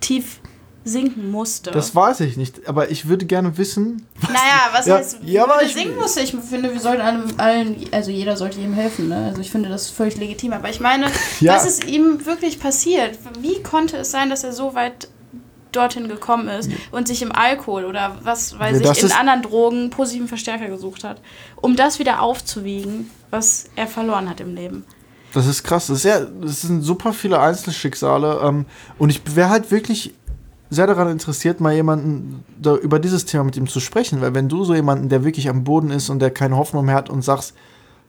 tief 0.00 0.40
sinken 0.84 1.30
musste? 1.30 1.70
Das 1.70 1.94
weiß 1.94 2.20
ich 2.20 2.36
nicht, 2.36 2.66
aber 2.68 2.90
ich 2.90 3.08
würde 3.08 3.26
gerne 3.26 3.58
wissen. 3.58 4.06
Naja, 4.22 4.70
was 4.72 4.86
Ja, 4.86 4.96
heißt, 4.96 5.18
ja, 5.24 5.44
aber 5.44 5.54
Würde 5.56 5.66
ich- 5.66 5.74
singen 5.74 5.96
muss? 5.96 6.16
Ich 6.16 6.34
finde, 6.48 6.72
wir 6.72 6.80
sollten 6.80 7.02
allen, 7.02 7.38
allen, 7.38 7.76
also 7.92 8.10
jeder 8.10 8.36
sollte 8.36 8.58
ihm 8.60 8.72
helfen, 8.72 9.08
ne? 9.08 9.26
Also 9.28 9.40
ich 9.42 9.50
finde 9.50 9.68
das 9.68 9.90
völlig 9.90 10.16
legitim. 10.16 10.52
Aber 10.54 10.70
ich 10.70 10.80
meine, 10.80 11.06
Ja. 11.40 11.54
was 11.56 11.66
ist 11.66 11.84
ihm 11.84 12.24
wirklich 12.24 12.58
passiert? 12.58 13.18
Wie 13.40 13.62
konnte 13.62 13.98
es 13.98 14.10
sein, 14.10 14.30
dass 14.30 14.44
er 14.44 14.52
so 14.52 14.74
weit 14.74 15.08
dorthin 15.72 16.08
gekommen 16.08 16.48
ist 16.48 16.70
und 16.90 17.08
sich 17.08 17.22
im 17.22 17.32
Alkohol 17.32 17.84
oder 17.84 18.16
was 18.22 18.58
weiß 18.58 18.80
Ja, 18.80 18.92
ich, 18.92 19.02
in 19.02 19.12
anderen 19.12 19.42
Drogen 19.42 19.90
positiven 19.90 20.28
Verstärker 20.28 20.68
gesucht 20.68 21.04
hat, 21.04 21.20
um 21.56 21.76
das 21.76 21.98
wieder 21.98 22.22
aufzuwiegen, 22.22 23.10
was 23.30 23.66
er 23.76 23.86
verloren 23.86 24.28
hat 24.28 24.40
im 24.40 24.54
Leben? 24.54 24.84
Das 25.34 25.46
ist 25.46 25.62
krass. 25.62 25.88
Das, 25.88 25.98
ist 25.98 26.04
ja, 26.04 26.20
das 26.20 26.62
sind 26.62 26.82
super 26.82 27.12
viele 27.12 27.38
Einzelschicksale. 27.38 28.40
Ähm, 28.42 28.66
und 28.98 29.10
ich 29.10 29.20
wäre 29.36 29.50
halt 29.50 29.70
wirklich 29.70 30.14
sehr 30.70 30.86
daran 30.86 31.10
interessiert, 31.10 31.60
mal 31.60 31.74
jemanden 31.74 32.44
da, 32.60 32.76
über 32.76 32.98
dieses 32.98 33.24
Thema 33.24 33.44
mit 33.44 33.56
ihm 33.56 33.68
zu 33.68 33.80
sprechen. 33.80 34.20
Weil 34.20 34.34
wenn 34.34 34.48
du 34.48 34.64
so 34.64 34.74
jemanden, 34.74 35.08
der 35.08 35.24
wirklich 35.24 35.48
am 35.48 35.64
Boden 35.64 35.90
ist 35.90 36.08
und 36.08 36.20
der 36.20 36.30
keine 36.30 36.56
Hoffnung 36.56 36.86
mehr 36.86 36.94
hat 36.94 37.10
und 37.10 37.22
sagst, 37.22 37.54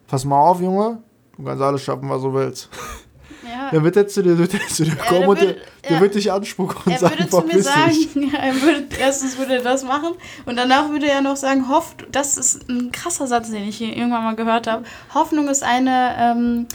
pass 0.08 0.26
mal 0.26 0.40
auf, 0.40 0.62
Junge, 0.62 1.00
du 1.38 1.44
kannst 1.44 1.62
alles 1.62 1.82
schaffen, 1.82 2.10
was 2.10 2.22
du 2.22 2.34
willst. 2.34 2.70
Ja. 3.50 3.70
Dann 3.72 3.84
wird 3.84 3.98
er 3.98 4.08
zu 4.08 4.22
dir, 4.22 4.38
wird 4.38 4.54
er 4.54 4.68
zu 4.68 4.84
dir 4.84 4.96
kommen 4.96 5.28
und 5.28 5.40
würde- 5.40 5.54
der, 5.54 5.90
der 5.90 5.92
ja. 5.98 6.02
wird 6.02 6.16
dich 6.16 6.32
anspucken 6.32 6.78
und 6.86 6.92
Er 6.92 7.00
sagen, 7.00 7.18
würde 7.20 7.30
zu 7.30 7.42
mir 7.42 7.64
sagen, 7.64 8.32
ja, 8.34 8.40
er 8.42 8.62
würde, 8.62 8.88
erstens 9.00 9.38
würde 9.38 9.56
er 9.56 9.64
das 9.64 9.84
machen 9.84 10.14
und 10.46 10.56
danach 10.56 10.90
würde 10.90 11.10
er 11.10 11.22
noch 11.22 11.36
sagen, 11.36 11.70
hofft, 11.70 12.06
das 12.12 12.38
ist 12.38 12.70
ein 12.70 12.92
krasser 12.92 13.28
Satz, 13.28 13.50
den 13.50 13.68
ich 13.68 13.78
hier 13.78 13.96
irgendwann 13.96 14.24
mal 14.24 14.36
gehört 14.36 14.68
habe. 14.68 14.84
Hoffnung 15.14 15.48
ist 15.48 15.64
eine 15.64 16.16
ähm, 16.20 16.68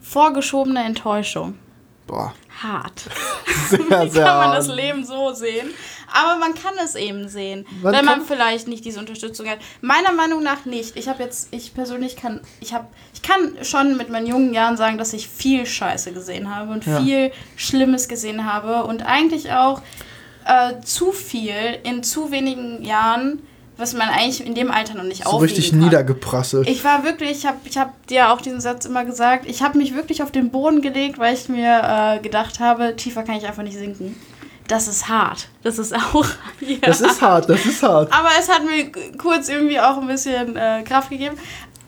vorgeschobene 0.00 0.82
Enttäuschung. 0.84 1.58
Boah, 2.06 2.32
Hart. 2.62 3.02
sehr, 3.68 3.78
Wie 4.04 4.10
sehr 4.10 4.24
kann 4.24 4.38
man 4.38 4.56
das 4.56 4.68
hart. 4.68 4.76
Leben 4.76 5.04
so 5.04 5.32
sehen? 5.32 5.68
Aber 6.18 6.38
man 6.38 6.54
kann 6.54 6.72
es 6.82 6.94
eben 6.94 7.28
sehen, 7.28 7.66
Man 7.82 7.92
wenn 7.92 8.04
man 8.04 8.20
vielleicht 8.22 8.68
nicht 8.68 8.84
diese 8.84 8.98
Unterstützung 9.00 9.46
hat. 9.48 9.58
Meiner 9.80 10.12
Meinung 10.12 10.42
nach 10.42 10.64
nicht. 10.64 10.96
Ich 10.96 11.08
habe 11.08 11.22
jetzt, 11.22 11.48
ich 11.50 11.74
persönlich 11.74 12.16
kann, 12.16 12.40
ich 12.60 12.72
habe, 12.72 12.86
ich 13.12 13.22
kann 13.22 13.56
schon 13.62 13.96
mit 13.96 14.08
meinen 14.08 14.26
jungen 14.26 14.54
Jahren 14.54 14.76
sagen, 14.76 14.98
dass 14.98 15.12
ich 15.12 15.28
viel 15.28 15.66
Scheiße 15.66 16.12
gesehen 16.12 16.54
habe 16.54 16.72
und 16.72 16.86
Ja. 16.86 17.00
viel 17.00 17.32
Schlimmes 17.56 18.08
gesehen 18.08 18.50
habe 18.50 18.84
und 18.84 19.02
eigentlich 19.04 19.52
auch 19.52 19.82
äh, 20.46 20.80
zu 20.84 21.12
viel 21.12 21.78
in 21.82 22.02
zu 22.02 22.30
wenigen 22.30 22.82
Jahren, 22.84 23.42
was 23.78 23.92
man 23.92 24.08
eigentlich 24.08 24.46
in 24.46 24.54
dem 24.54 24.70
Alter 24.70 24.94
noch 24.94 25.02
nicht 25.04 25.24
So 25.24 25.30
aufwiegen 25.30 25.42
richtig 25.54 25.70
kann. 25.72 25.80
niedergeprasselt. 25.80 26.66
Ich 26.68 26.82
war 26.82 27.04
wirklich, 27.04 27.32
ich 27.32 27.46
habe 27.46 27.58
ich 27.64 27.76
hab 27.76 28.06
dir 28.06 28.30
auch 28.32 28.40
diesen 28.40 28.60
Satz 28.60 28.86
immer 28.86 29.04
gesagt, 29.04 29.44
ich 29.46 29.60
habe 29.62 29.76
mich 29.76 29.94
wirklich 29.94 30.22
auf 30.22 30.30
den 30.32 30.50
Boden 30.50 30.80
gelegt, 30.80 31.18
weil 31.18 31.34
ich 31.34 31.48
mir 31.50 31.82
äh, 32.16 32.20
gedacht 32.22 32.58
habe, 32.60 32.96
tiefer 32.96 33.22
kann 33.22 33.36
ich 33.36 33.44
einfach 33.46 33.64
nicht 33.64 33.76
sinken. 33.76 34.14
Das 34.68 34.88
ist 34.88 35.08
hart. 35.08 35.48
Das 35.62 35.78
ist 35.78 35.94
auch. 35.94 36.24
Ja. 36.60 36.78
Das 36.82 37.00
ist 37.00 37.20
hart, 37.22 37.48
das 37.48 37.64
ist 37.64 37.82
hart. 37.82 38.12
Aber 38.12 38.30
es 38.38 38.48
hat 38.48 38.62
mir 38.64 38.90
kurz 39.18 39.48
irgendwie 39.48 39.78
auch 39.78 39.98
ein 39.98 40.06
bisschen 40.06 40.56
äh, 40.56 40.82
Kraft 40.82 41.10
gegeben. 41.10 41.36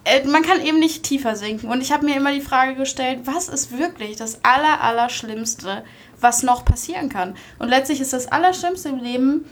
Äh, 0.04 0.26
man 0.28 0.42
kann 0.42 0.60
eben 0.64 0.78
nicht 0.78 1.02
tiefer 1.02 1.34
sinken. 1.36 1.68
Und 1.70 1.80
ich 1.80 1.90
habe 1.92 2.04
mir 2.04 2.16
immer 2.16 2.32
die 2.32 2.40
Frage 2.40 2.74
gestellt, 2.74 3.20
was 3.24 3.48
ist 3.48 3.76
wirklich 3.76 4.16
das 4.16 4.44
Aller, 4.44 4.80
Allerschlimmste, 4.82 5.82
was 6.20 6.42
noch 6.42 6.64
passieren 6.64 7.08
kann? 7.08 7.34
Und 7.58 7.68
letztlich 7.68 8.00
ist 8.00 8.12
das 8.12 8.30
Allerschlimmste 8.30 8.90
im 8.90 8.98
Leben, 8.98 9.44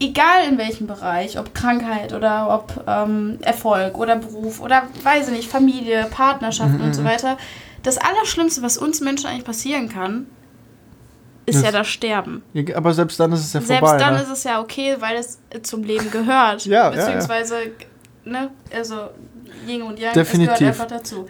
egal 0.00 0.44
in 0.48 0.58
welchem 0.58 0.86
Bereich, 0.86 1.38
ob 1.38 1.54
Krankheit 1.54 2.12
oder 2.12 2.52
ob 2.52 2.84
ähm, 2.86 3.38
Erfolg 3.42 3.96
oder 3.96 4.16
Beruf 4.16 4.60
oder, 4.60 4.82
weiß 5.02 5.28
ich 5.28 5.34
nicht, 5.34 5.50
Familie, 5.50 6.06
Partnerschaften 6.10 6.78
Mhm, 6.78 6.84
und 6.84 6.94
so 6.94 7.04
weiter, 7.04 7.38
das 7.82 7.98
Allerschlimmste, 7.98 8.62
was 8.62 8.76
uns 8.76 9.00
Menschen 9.00 9.26
eigentlich 9.26 9.44
passieren 9.44 9.88
kann, 9.88 10.26
ist 11.46 11.56
Das- 11.56 11.64
ja 11.64 11.72
das 11.72 11.88
Sterben. 11.88 12.42
Ja, 12.52 12.76
Aber 12.76 12.94
selbst 12.94 13.18
dann 13.18 13.32
ist 13.32 13.40
es 13.40 13.52
ja 13.52 13.60
Selbst 13.60 13.80
vorbei. 13.80 13.98
dann 13.98 14.14
ne? 14.14 14.22
ist 14.22 14.30
es 14.30 14.44
ja 14.44 14.60
okay, 14.60 14.96
weil 15.00 15.16
es 15.16 15.38
zum 15.62 15.82
Leben 15.82 16.10
gehört. 16.10 16.64
Ja, 16.66 16.90
ja, 16.90 16.90
Beziehungsweise, 16.90 17.54
ne, 18.24 18.50
also 18.74 18.94
Yin 19.66 19.82
und 19.82 19.98
Yang, 19.98 20.14
Definitiv. 20.14 20.52
es 20.52 20.58
gehört 20.58 20.80
einfach 20.80 20.96
dazu. 20.98 21.26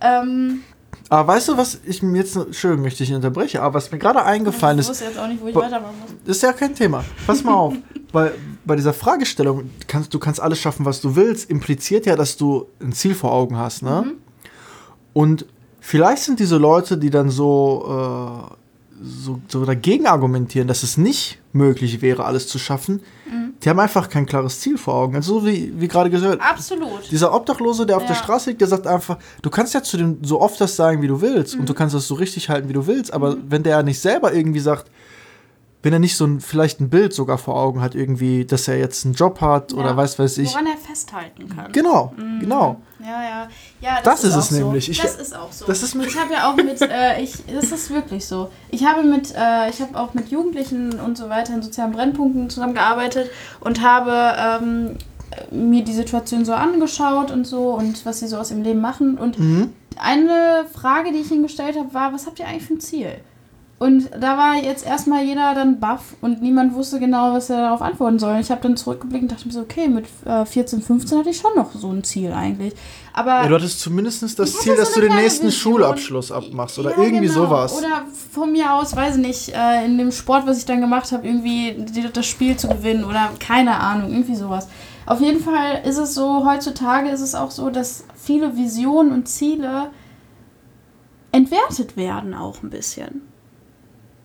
Ähm, 0.00 0.62
Aber 1.08 1.32
weißt 1.34 1.48
du, 1.48 1.56
was 1.56 1.80
ich 1.84 2.02
mir 2.02 2.18
jetzt, 2.18 2.36
Entschuldigung, 2.36 2.84
möchte 2.84 3.02
ich 3.02 3.08
nicht 3.10 3.16
unterbrechen, 3.16 3.58
aber 3.60 3.74
was 3.74 3.90
mir 3.90 3.98
gerade 3.98 4.24
eingefallen 4.24 4.78
ich 4.78 4.84
ist, 4.84 4.90
wusste 4.90 5.04
jetzt 5.06 5.18
auch 5.18 5.26
nicht, 5.26 5.42
wo 5.42 5.48
ich 5.48 5.54
weitermachen 5.54 5.94
muss. 6.00 6.12
ist 6.36 6.42
ja 6.42 6.52
kein 6.52 6.74
Thema. 6.74 7.04
Pass 7.26 7.42
mal 7.44 7.54
auf. 7.54 7.74
Weil 8.12 8.32
bei 8.64 8.76
dieser 8.76 8.92
Fragestellung, 8.92 9.70
kannst, 9.86 10.12
du 10.14 10.18
kannst 10.18 10.40
alles 10.40 10.58
schaffen, 10.60 10.84
was 10.84 11.00
du 11.00 11.14
willst, 11.16 11.48
impliziert 11.50 12.06
ja, 12.06 12.16
dass 12.16 12.36
du 12.36 12.66
ein 12.80 12.92
Ziel 12.92 13.14
vor 13.14 13.32
Augen 13.32 13.56
hast, 13.56 13.82
ne? 13.82 14.02
Mhm. 14.06 14.12
Und 15.12 15.46
vielleicht 15.80 16.22
sind 16.22 16.38
diese 16.40 16.56
Leute, 16.56 16.96
die 16.98 17.10
dann 17.10 17.30
so, 17.30 18.48
äh, 18.50 18.54
so, 19.02 19.40
so 19.48 19.64
dagegen 19.64 20.06
argumentieren, 20.06 20.68
dass 20.68 20.82
es 20.82 20.96
nicht 20.98 21.38
möglich 21.52 22.02
wäre, 22.02 22.24
alles 22.24 22.46
zu 22.48 22.58
schaffen, 22.58 23.00
Mhm. 23.26 23.54
die 23.62 23.68
haben 23.68 23.78
einfach 23.80 24.08
kein 24.08 24.26
klares 24.26 24.60
Ziel 24.60 24.76
vor 24.78 24.94
Augen. 24.94 25.14
Also 25.16 25.40
so 25.40 25.46
wie, 25.46 25.72
wie 25.76 25.88
gerade 25.88 26.10
gesagt, 26.10 26.40
Absolut. 26.42 27.10
dieser 27.10 27.32
Obdachlose, 27.34 27.86
der 27.86 27.96
auf 27.96 28.04
der 28.04 28.14
Ja. 28.16 28.22
Straße 28.22 28.50
liegt, 28.50 28.60
der 28.60 28.68
sagt 28.68 28.86
einfach, 28.86 29.18
du 29.42 29.50
kannst 29.50 29.72
ja 29.74 29.82
zu 29.82 29.96
dem 29.96 30.18
so 30.22 30.40
oft 30.40 30.60
das 30.60 30.76
sagen, 30.76 31.00
wie 31.02 31.06
du 31.08 31.20
willst, 31.20 31.54
Mhm. 31.54 31.60
und 31.60 31.68
du 31.68 31.74
kannst 31.74 31.94
das 31.94 32.06
so 32.08 32.14
richtig 32.14 32.48
halten, 32.48 32.68
wie 32.68 32.72
du 32.74 32.86
willst, 32.86 33.12
aber 33.12 33.36
wenn 33.48 33.62
der 33.62 33.76
ja 33.78 33.82
nicht 33.82 34.00
selber 34.00 34.32
irgendwie 34.34 34.60
sagt, 34.60 34.90
wenn 35.82 35.92
er 35.94 35.98
nicht 35.98 36.16
so 36.16 36.26
ein, 36.26 36.40
vielleicht 36.40 36.80
ein 36.80 36.90
Bild 36.90 37.14
sogar 37.14 37.38
vor 37.38 37.56
Augen 37.56 37.80
hat, 37.80 37.94
irgendwie, 37.94 38.44
dass 38.44 38.68
er 38.68 38.76
jetzt 38.78 39.04
einen 39.06 39.14
Job 39.14 39.40
hat 39.40 39.72
oder 39.72 39.90
Ja. 39.90 39.96
weiß 39.96 40.18
weiß 40.18 40.36
ich. 40.38 40.50
Woran 40.52 40.66
er 40.66 40.76
festhalten 40.76 41.48
kann. 41.48 41.72
Genau, 41.72 42.12
genau. 42.38 42.76
Ja, 43.02 43.22
ja. 43.22 43.48
ja 43.80 43.98
Das 44.04 44.22
ist 44.24 44.34
auch 44.34 44.38
es 44.40 44.50
so. 44.50 44.56
nämlich. 44.56 44.90
Ich- 44.90 45.00
das 45.00 45.16
ist 45.16 45.34
auch 45.34 45.50
so. 45.50 45.64
das 45.64 45.82
ist 45.82 45.94
mit- 45.94 46.06
ich 46.08 46.18
habe 46.18 46.34
ja 46.34 46.50
auch 46.50 46.56
mit, 46.56 46.82
äh, 46.82 47.22
ich, 47.22 47.32
das 47.46 47.72
ist 47.72 47.88
wirklich 47.90 48.26
so. 48.26 48.50
Ich 48.70 48.84
habe 48.84 49.02
mit, 49.02 49.32
äh, 49.34 49.70
ich 49.70 49.80
habe 49.80 49.98
auch 49.98 50.12
mit 50.12 50.28
Jugendlichen 50.30 51.00
und 51.00 51.16
so 51.16 51.30
weiter 51.30 51.54
in 51.54 51.62
sozialen 51.62 51.92
Brennpunkten 51.92 52.50
zusammengearbeitet 52.50 53.30
und 53.60 53.80
habe 53.80 54.34
ähm, 54.38 54.98
mir 55.50 55.82
die 55.82 55.94
Situation 55.94 56.44
so 56.44 56.52
angeschaut 56.52 57.30
und 57.30 57.46
so 57.46 57.72
und 57.74 58.04
was 58.04 58.18
sie 58.20 58.26
so 58.28 58.36
aus 58.36 58.50
ihrem 58.50 58.62
Leben 58.64 58.80
machen. 58.82 59.16
Und 59.16 59.38
Mhm. 59.38 59.72
eine 59.96 60.66
Frage, 60.72 61.12
die 61.12 61.20
ich 61.20 61.30
ihnen 61.30 61.44
gestellt 61.44 61.76
habe, 61.78 61.94
war, 61.94 62.12
was 62.12 62.26
habt 62.26 62.38
ihr 62.38 62.46
eigentlich 62.46 62.64
für 62.64 62.74
ein 62.74 62.80
Ziel? 62.80 63.12
Und 63.82 64.10
da 64.20 64.36
war 64.36 64.56
jetzt 64.56 64.84
erstmal 64.86 65.24
jeder 65.24 65.54
dann 65.54 65.80
baff 65.80 66.14
und 66.20 66.42
niemand 66.42 66.74
wusste 66.74 67.00
genau, 67.00 67.32
was 67.32 67.48
er 67.48 67.62
darauf 67.62 67.80
antworten 67.80 68.18
soll. 68.18 68.34
Und 68.34 68.40
ich 68.40 68.50
habe 68.50 68.60
dann 68.60 68.76
zurückgeblickt 68.76 69.22
und 69.22 69.32
dachte 69.32 69.46
mir 69.46 69.54
so, 69.54 69.60
okay, 69.62 69.88
mit 69.88 70.04
äh, 70.26 70.44
14, 70.44 70.82
15 70.82 71.18
hatte 71.18 71.30
ich 71.30 71.38
schon 71.38 71.54
noch 71.56 71.72
so 71.72 71.90
ein 71.90 72.04
Ziel 72.04 72.30
eigentlich. 72.32 72.74
Aber 73.14 73.40
Ja, 73.42 73.48
du 73.48 73.54
hattest 73.54 73.80
zumindest 73.80 74.22
das 74.38 74.52
Ziel, 74.58 74.74
so 74.74 74.82
dass 74.82 74.92
du 74.92 75.00
den 75.00 75.14
nächsten 75.14 75.46
Vision. 75.46 75.72
Schulabschluss 75.76 76.30
abmachst 76.30 76.78
oder 76.78 76.90
Ja, 76.90 77.02
irgendwie 77.02 77.28
genau. 77.28 77.46
sowas. 77.46 77.78
Oder 77.78 78.04
von 78.30 78.52
mir 78.52 78.70
aus, 78.74 78.94
weiß 78.94 79.16
ich 79.16 79.22
nicht, 79.26 79.48
äh, 79.54 79.86
in 79.86 79.96
dem 79.96 80.12
Sport, 80.12 80.46
was 80.46 80.58
ich 80.58 80.66
dann 80.66 80.82
gemacht 80.82 81.10
habe, 81.12 81.26
irgendwie 81.26 81.82
das 82.12 82.26
Spiel 82.26 82.58
zu 82.58 82.68
gewinnen 82.68 83.04
oder 83.04 83.30
keine 83.40 83.80
Ahnung, 83.80 84.10
irgendwie 84.10 84.36
sowas. 84.36 84.68
Auf 85.06 85.22
jeden 85.22 85.40
Fall 85.42 85.80
ist 85.86 85.96
es 85.96 86.14
so, 86.14 86.44
heutzutage 86.44 87.08
ist 87.08 87.22
es 87.22 87.34
auch 87.34 87.50
so, 87.50 87.70
dass 87.70 88.04
viele 88.14 88.58
Visionen 88.58 89.10
und 89.12 89.26
Ziele 89.26 89.88
entwertet 91.32 91.96
werden 91.96 92.34
auch 92.34 92.62
ein 92.62 92.68
bisschen. 92.68 93.22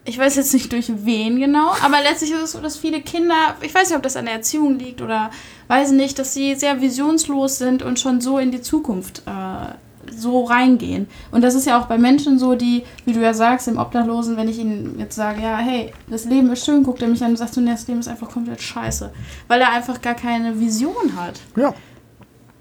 Ich 0.07 0.19
weiß 0.19 0.35
jetzt 0.35 0.53
nicht 0.53 0.71
durch 0.71 0.91
wen 1.03 1.39
genau, 1.39 1.71
aber 1.83 2.01
letztlich 2.03 2.31
ist 2.31 2.41
es 2.41 2.51
so, 2.51 2.61
dass 2.61 2.77
viele 2.77 3.01
Kinder, 3.01 3.55
ich 3.61 3.73
weiß 3.73 3.89
nicht, 3.89 3.97
ob 3.97 4.03
das 4.03 4.15
an 4.15 4.25
der 4.25 4.35
Erziehung 4.35 4.77
liegt 4.77 5.01
oder 5.01 5.31
weiß 5.67 5.91
nicht, 5.91 6.19
dass 6.19 6.35
sie 6.35 6.53
sehr 6.53 6.79
visionslos 6.79 7.57
sind 7.57 7.81
und 7.81 7.99
schon 7.99 8.21
so 8.21 8.37
in 8.37 8.51
die 8.51 8.61
Zukunft 8.61 9.23
äh, 9.25 9.73
so 10.11 10.43
reingehen. 10.43 11.07
Und 11.31 11.43
das 11.43 11.55
ist 11.55 11.65
ja 11.65 11.79
auch 11.79 11.87
bei 11.87 11.97
Menschen 11.97 12.37
so, 12.37 12.55
die, 12.55 12.83
wie 13.05 13.13
du 13.13 13.19
ja 13.21 13.33
sagst, 13.33 13.67
im 13.67 13.77
Obdachlosen, 13.77 14.37
wenn 14.37 14.47
ich 14.47 14.59
ihnen 14.59 14.99
jetzt 14.99 15.15
sage, 15.15 15.41
ja, 15.41 15.57
hey, 15.57 15.91
das 16.07 16.25
Leben 16.25 16.51
ist 16.51 16.65
schön, 16.65 16.83
guckt 16.83 17.01
er 17.01 17.07
mich 17.07 17.23
an 17.23 17.31
und 17.31 17.37
sagt, 17.37 17.55
du, 17.55 17.61
nee, 17.61 17.71
das 17.71 17.87
Leben 17.87 17.99
ist 17.99 18.07
einfach 18.07 18.29
komplett 18.29 18.61
scheiße. 18.61 19.11
Weil 19.47 19.61
er 19.61 19.71
einfach 19.71 20.01
gar 20.01 20.15
keine 20.15 20.59
Vision 20.59 21.15
hat. 21.15 21.39
Ja, 21.55 21.73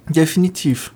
definitiv. 0.08 0.92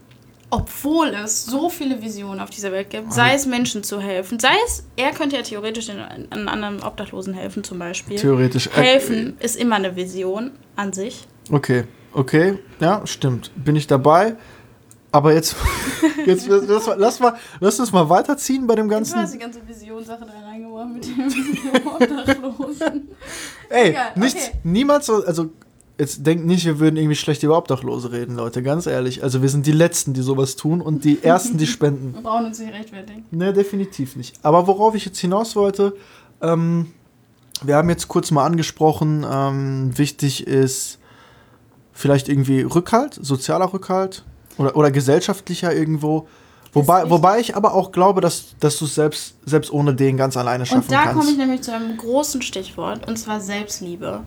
Obwohl 0.51 1.09
es 1.09 1.45
so 1.45 1.69
viele 1.69 2.01
Visionen 2.01 2.41
auf 2.41 2.49
dieser 2.49 2.73
Welt 2.73 2.89
gibt, 2.89 3.13
sei 3.13 3.35
es 3.35 3.45
Menschen 3.45 3.83
zu 3.85 4.01
helfen, 4.01 4.39
sei 4.39 4.55
es, 4.67 4.83
er 4.97 5.11
könnte 5.11 5.37
ja 5.37 5.43
theoretisch 5.43 5.87
den, 5.87 5.99
einen 6.01 6.49
anderen 6.49 6.83
Obdachlosen 6.83 7.35
helfen 7.35 7.65
zum 7.65 7.79
Beispiel. 7.79 8.17
Theoretisch. 8.17 8.67
Äh, 8.69 8.71
Helfen 8.83 9.37
ist 9.41 9.57
immer 9.57 9.77
eine 9.77 9.95
Vision 9.95 10.53
an 10.75 10.95
sich. 10.95 11.27
Okay, 11.53 11.85
okay, 12.15 12.59
ja, 12.81 13.07
stimmt. 13.07 13.51
Bin 13.57 13.77
ich 13.77 13.87
dabei. 13.87 14.37
Aber 15.11 15.33
jetzt, 15.33 15.57
jetzt 16.27 16.47
lass, 16.49 16.87
mal, 16.87 16.97
lass, 16.99 17.21
mal, 17.21 17.35
lass 17.61 17.81
uns 17.81 17.93
mal 17.93 18.09
weiterziehen 18.11 18.67
bei 18.67 18.75
dem 18.75 18.89
Du 18.89 18.95
Ganzen. 18.95 19.19
hast 19.19 19.33
die 19.35 19.39
ganze 19.39 19.67
Visionssache 19.67 20.27
da 20.27 20.47
reingebracht 20.47 20.89
mit 20.93 21.07
dem 21.07 21.87
Obdachlosen. 21.87 23.09
Ey, 23.71 23.91
Egal, 23.91 24.13
nichts, 24.17 24.49
okay. 24.49 24.59
niemals, 24.65 25.07
so- 25.07 25.25
also 25.25 25.51
jetzt 25.99 26.27
denkt 26.27 26.47
nicht, 26.47 26.65
wir 26.65 26.79
würden 26.79 26.97
irgendwie 26.97 27.17
schlecht 27.17 27.43
über 27.43 27.59
Obdachlose 27.59 28.13
reden, 28.13 28.37
Leute, 28.37 28.63
ganz 28.63 28.87
ehrlich. 28.87 29.23
Also 29.23 29.43
wir 29.43 29.49
sind 29.49 29.67
die 29.67 29.73
Letzten, 29.73 30.15
die 30.15 30.23
sowas 30.23 30.57
tun 30.57 30.81
und 30.81 31.05
die 31.05 31.23
Ersten, 31.23 31.59
die 31.59 31.67
spenden. 31.67 32.15
Wir 32.15 32.23
brauchen 32.23 32.47
uns 32.47 32.59
nicht 32.59 32.73
rechtfertigen. 32.73 33.25
Ne, 33.31 33.53
definitiv 33.53 34.17
nicht. 34.17 34.37
Aber 34.43 34.67
worauf 34.67 34.95
ich 34.95 35.05
jetzt 35.05 35.19
hinaus 35.19 35.57
wollte, 35.57 35.97
ähm, 36.41 36.93
wir 37.63 37.77
haben 37.77 37.91
jetzt 37.91 38.07
kurz 38.07 38.31
mal 38.31 38.45
angesprochen, 38.47 39.27
ähm, 39.29 39.97
wichtig 39.99 40.47
ist 40.47 40.99
vielleicht 41.93 42.29
irgendwie 42.29 42.61
Rückhalt, 42.61 43.19
sozialer 43.21 43.73
Rückhalt 43.73 44.25
oder, 44.57 44.77
oder 44.77 44.93
gesellschaftlicher 44.93 45.75
irgendwo. 45.75 46.29
Wobei, 46.73 47.11
wobei 47.11 47.41
ich 47.41 47.57
aber 47.57 47.75
auch 47.75 47.91
glaube, 47.91 48.21
dass, 48.21 48.55
dass 48.61 48.79
du 48.79 48.85
es 48.85 48.95
selbst, 48.95 49.35
selbst 49.45 49.73
ohne 49.73 49.95
den 49.95 50.17
ganz 50.17 50.37
alleine 50.37 50.67
schaffen 50.67 50.83
Und 50.83 50.93
da 50.93 51.07
komme 51.07 51.15
kannst. 51.15 51.31
ich 51.33 51.39
nämlich 51.39 51.63
zu 51.63 51.75
einem 51.75 51.97
großen 51.97 52.43
Stichwort, 52.43 53.09
und 53.09 53.17
zwar 53.17 53.41
Selbstliebe. 53.41 54.21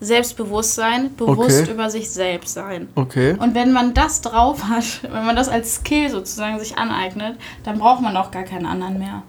Selbstbewusstsein, 0.00 1.14
bewusst 1.16 1.62
Okay. 1.62 1.72
über 1.72 1.90
sich 1.90 2.10
selbst 2.10 2.54
sein. 2.54 2.88
okay. 2.94 3.36
Und 3.38 3.54
wenn 3.54 3.72
man 3.72 3.94
das 3.94 4.20
drauf 4.20 4.64
hat, 4.64 5.02
wenn 5.02 5.26
man 5.26 5.36
das 5.36 5.48
als 5.48 5.76
Skill 5.76 6.10
sozusagen 6.10 6.58
sich 6.58 6.76
aneignet, 6.78 7.36
dann 7.64 7.78
braucht 7.78 8.02
man 8.02 8.16
auch 8.16 8.30
gar 8.30 8.44
keinen 8.44 8.66
anderen 8.66 8.98
mehr. 8.98 9.22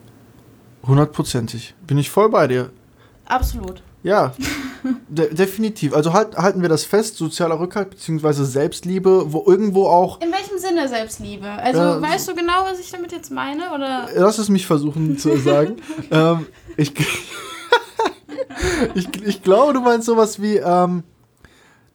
Hundertprozentig. 0.85 1.75
Bin 1.85 1.97
ich 1.97 2.09
voll 2.09 2.29
bei 2.29 2.47
dir. 2.47 2.69
Absolut. 3.25 3.81
Ja, 4.01 4.33
de 5.09 5.33
definitiv. 5.33 5.93
Also 5.93 6.13
halt, 6.13 6.37
halten 6.37 6.61
wir 6.61 6.69
das 6.69 6.85
fest, 6.85 7.17
sozialer 7.17 7.59
Rückhalt 7.59 7.89
bzw. 7.89 8.43
Selbstliebe, 8.45 9.33
wo 9.33 9.43
irgendwo 9.45 9.87
auch, 9.87 10.21
In 10.21 10.31
welchem 10.31 10.57
Sinne 10.57 10.87
Selbstliebe? 10.87 11.47
Also 11.51 11.81
Äh, 11.81 12.01
weißt 12.01 12.29
du 12.29 12.33
genau, 12.35 12.63
was 12.63 12.79
ich 12.79 12.89
damit 12.91 13.11
jetzt 13.11 13.29
meine? 13.29 13.73
Oder 13.75 14.07
lass 14.15 14.37
es 14.37 14.47
mich 14.47 14.65
versuchen 14.65 15.17
zu 15.17 15.35
sagen. 15.37 15.77
ähm, 16.11 16.45
ich, 16.77 16.93
ich, 18.95 19.07
ich 19.23 19.43
glaube, 19.43 19.73
du 19.73 19.81
meinst 19.81 20.05
sowas 20.05 20.41
wie, 20.41 20.57
ähm, 20.57 21.03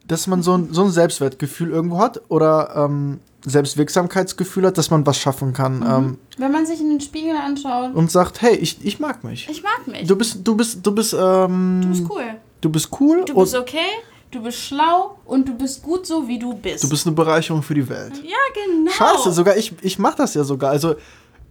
dass 0.06 0.26
man 0.26 0.42
so 0.42 0.56
ein, 0.56 0.72
so 0.72 0.84
ein 0.84 0.90
Selbstwertgefühl 0.90 1.70
irgendwo 1.70 1.98
hat 1.98 2.20
oder 2.28 2.74
ähm, 2.76 3.20
Selbstwirksamkeitsgefühl 3.46 4.66
hat, 4.66 4.78
dass 4.78 4.90
man 4.90 5.06
was 5.06 5.18
schaffen 5.18 5.52
kann 5.52 5.82
ähm, 5.86 6.18
wenn 6.38 6.50
man 6.50 6.66
sich 6.66 6.80
in 6.80 6.88
den 6.88 7.00
Spiegel 7.00 7.36
anschaut, 7.36 7.94
und 7.94 8.10
sagt, 8.10 8.42
hey, 8.42 8.56
ich, 8.56 8.84
ich 8.84 8.98
mag 9.00 9.22
mich. 9.22 9.48
ich 9.50 9.62
mag 9.62 9.86
mich. 9.86 10.06
Du 10.06 10.16
bist, 10.16 10.38
du 10.42 10.56
bist, 10.56 10.84
du 10.84 10.92
bist, 10.92 11.14
ähm, 11.18 11.80
Du 11.82 11.88
bist 11.88 12.04
cool. 12.10 12.24
du 12.60 12.70
bist 12.70 12.88
cool 13.00 13.24
Du 13.24 13.34
bist 13.34 13.54
okay, 13.54 13.86
du 14.30 14.42
bist 14.42 14.58
schlau 14.58 15.18
und 15.26 15.48
du 15.48 15.54
bist 15.54 15.82
gut 15.82 16.06
so, 16.06 16.26
wie 16.26 16.38
du 16.38 16.54
bist. 16.54 16.82
du 16.82 16.88
bist 16.88 17.06
eine 17.06 17.14
Bereicherung 17.14 17.62
für 17.62 17.74
die 17.74 17.88
Welt. 17.88 18.14
ja, 18.24 18.36
genau. 18.54 18.90
Scheiße, 18.90 19.30
sogar 19.32 19.56
ich, 19.56 19.72
ich 19.82 19.98
mach 19.98 20.14
das 20.14 20.34
ja 20.34 20.42
sogar. 20.44 20.70
Also, 20.70 20.96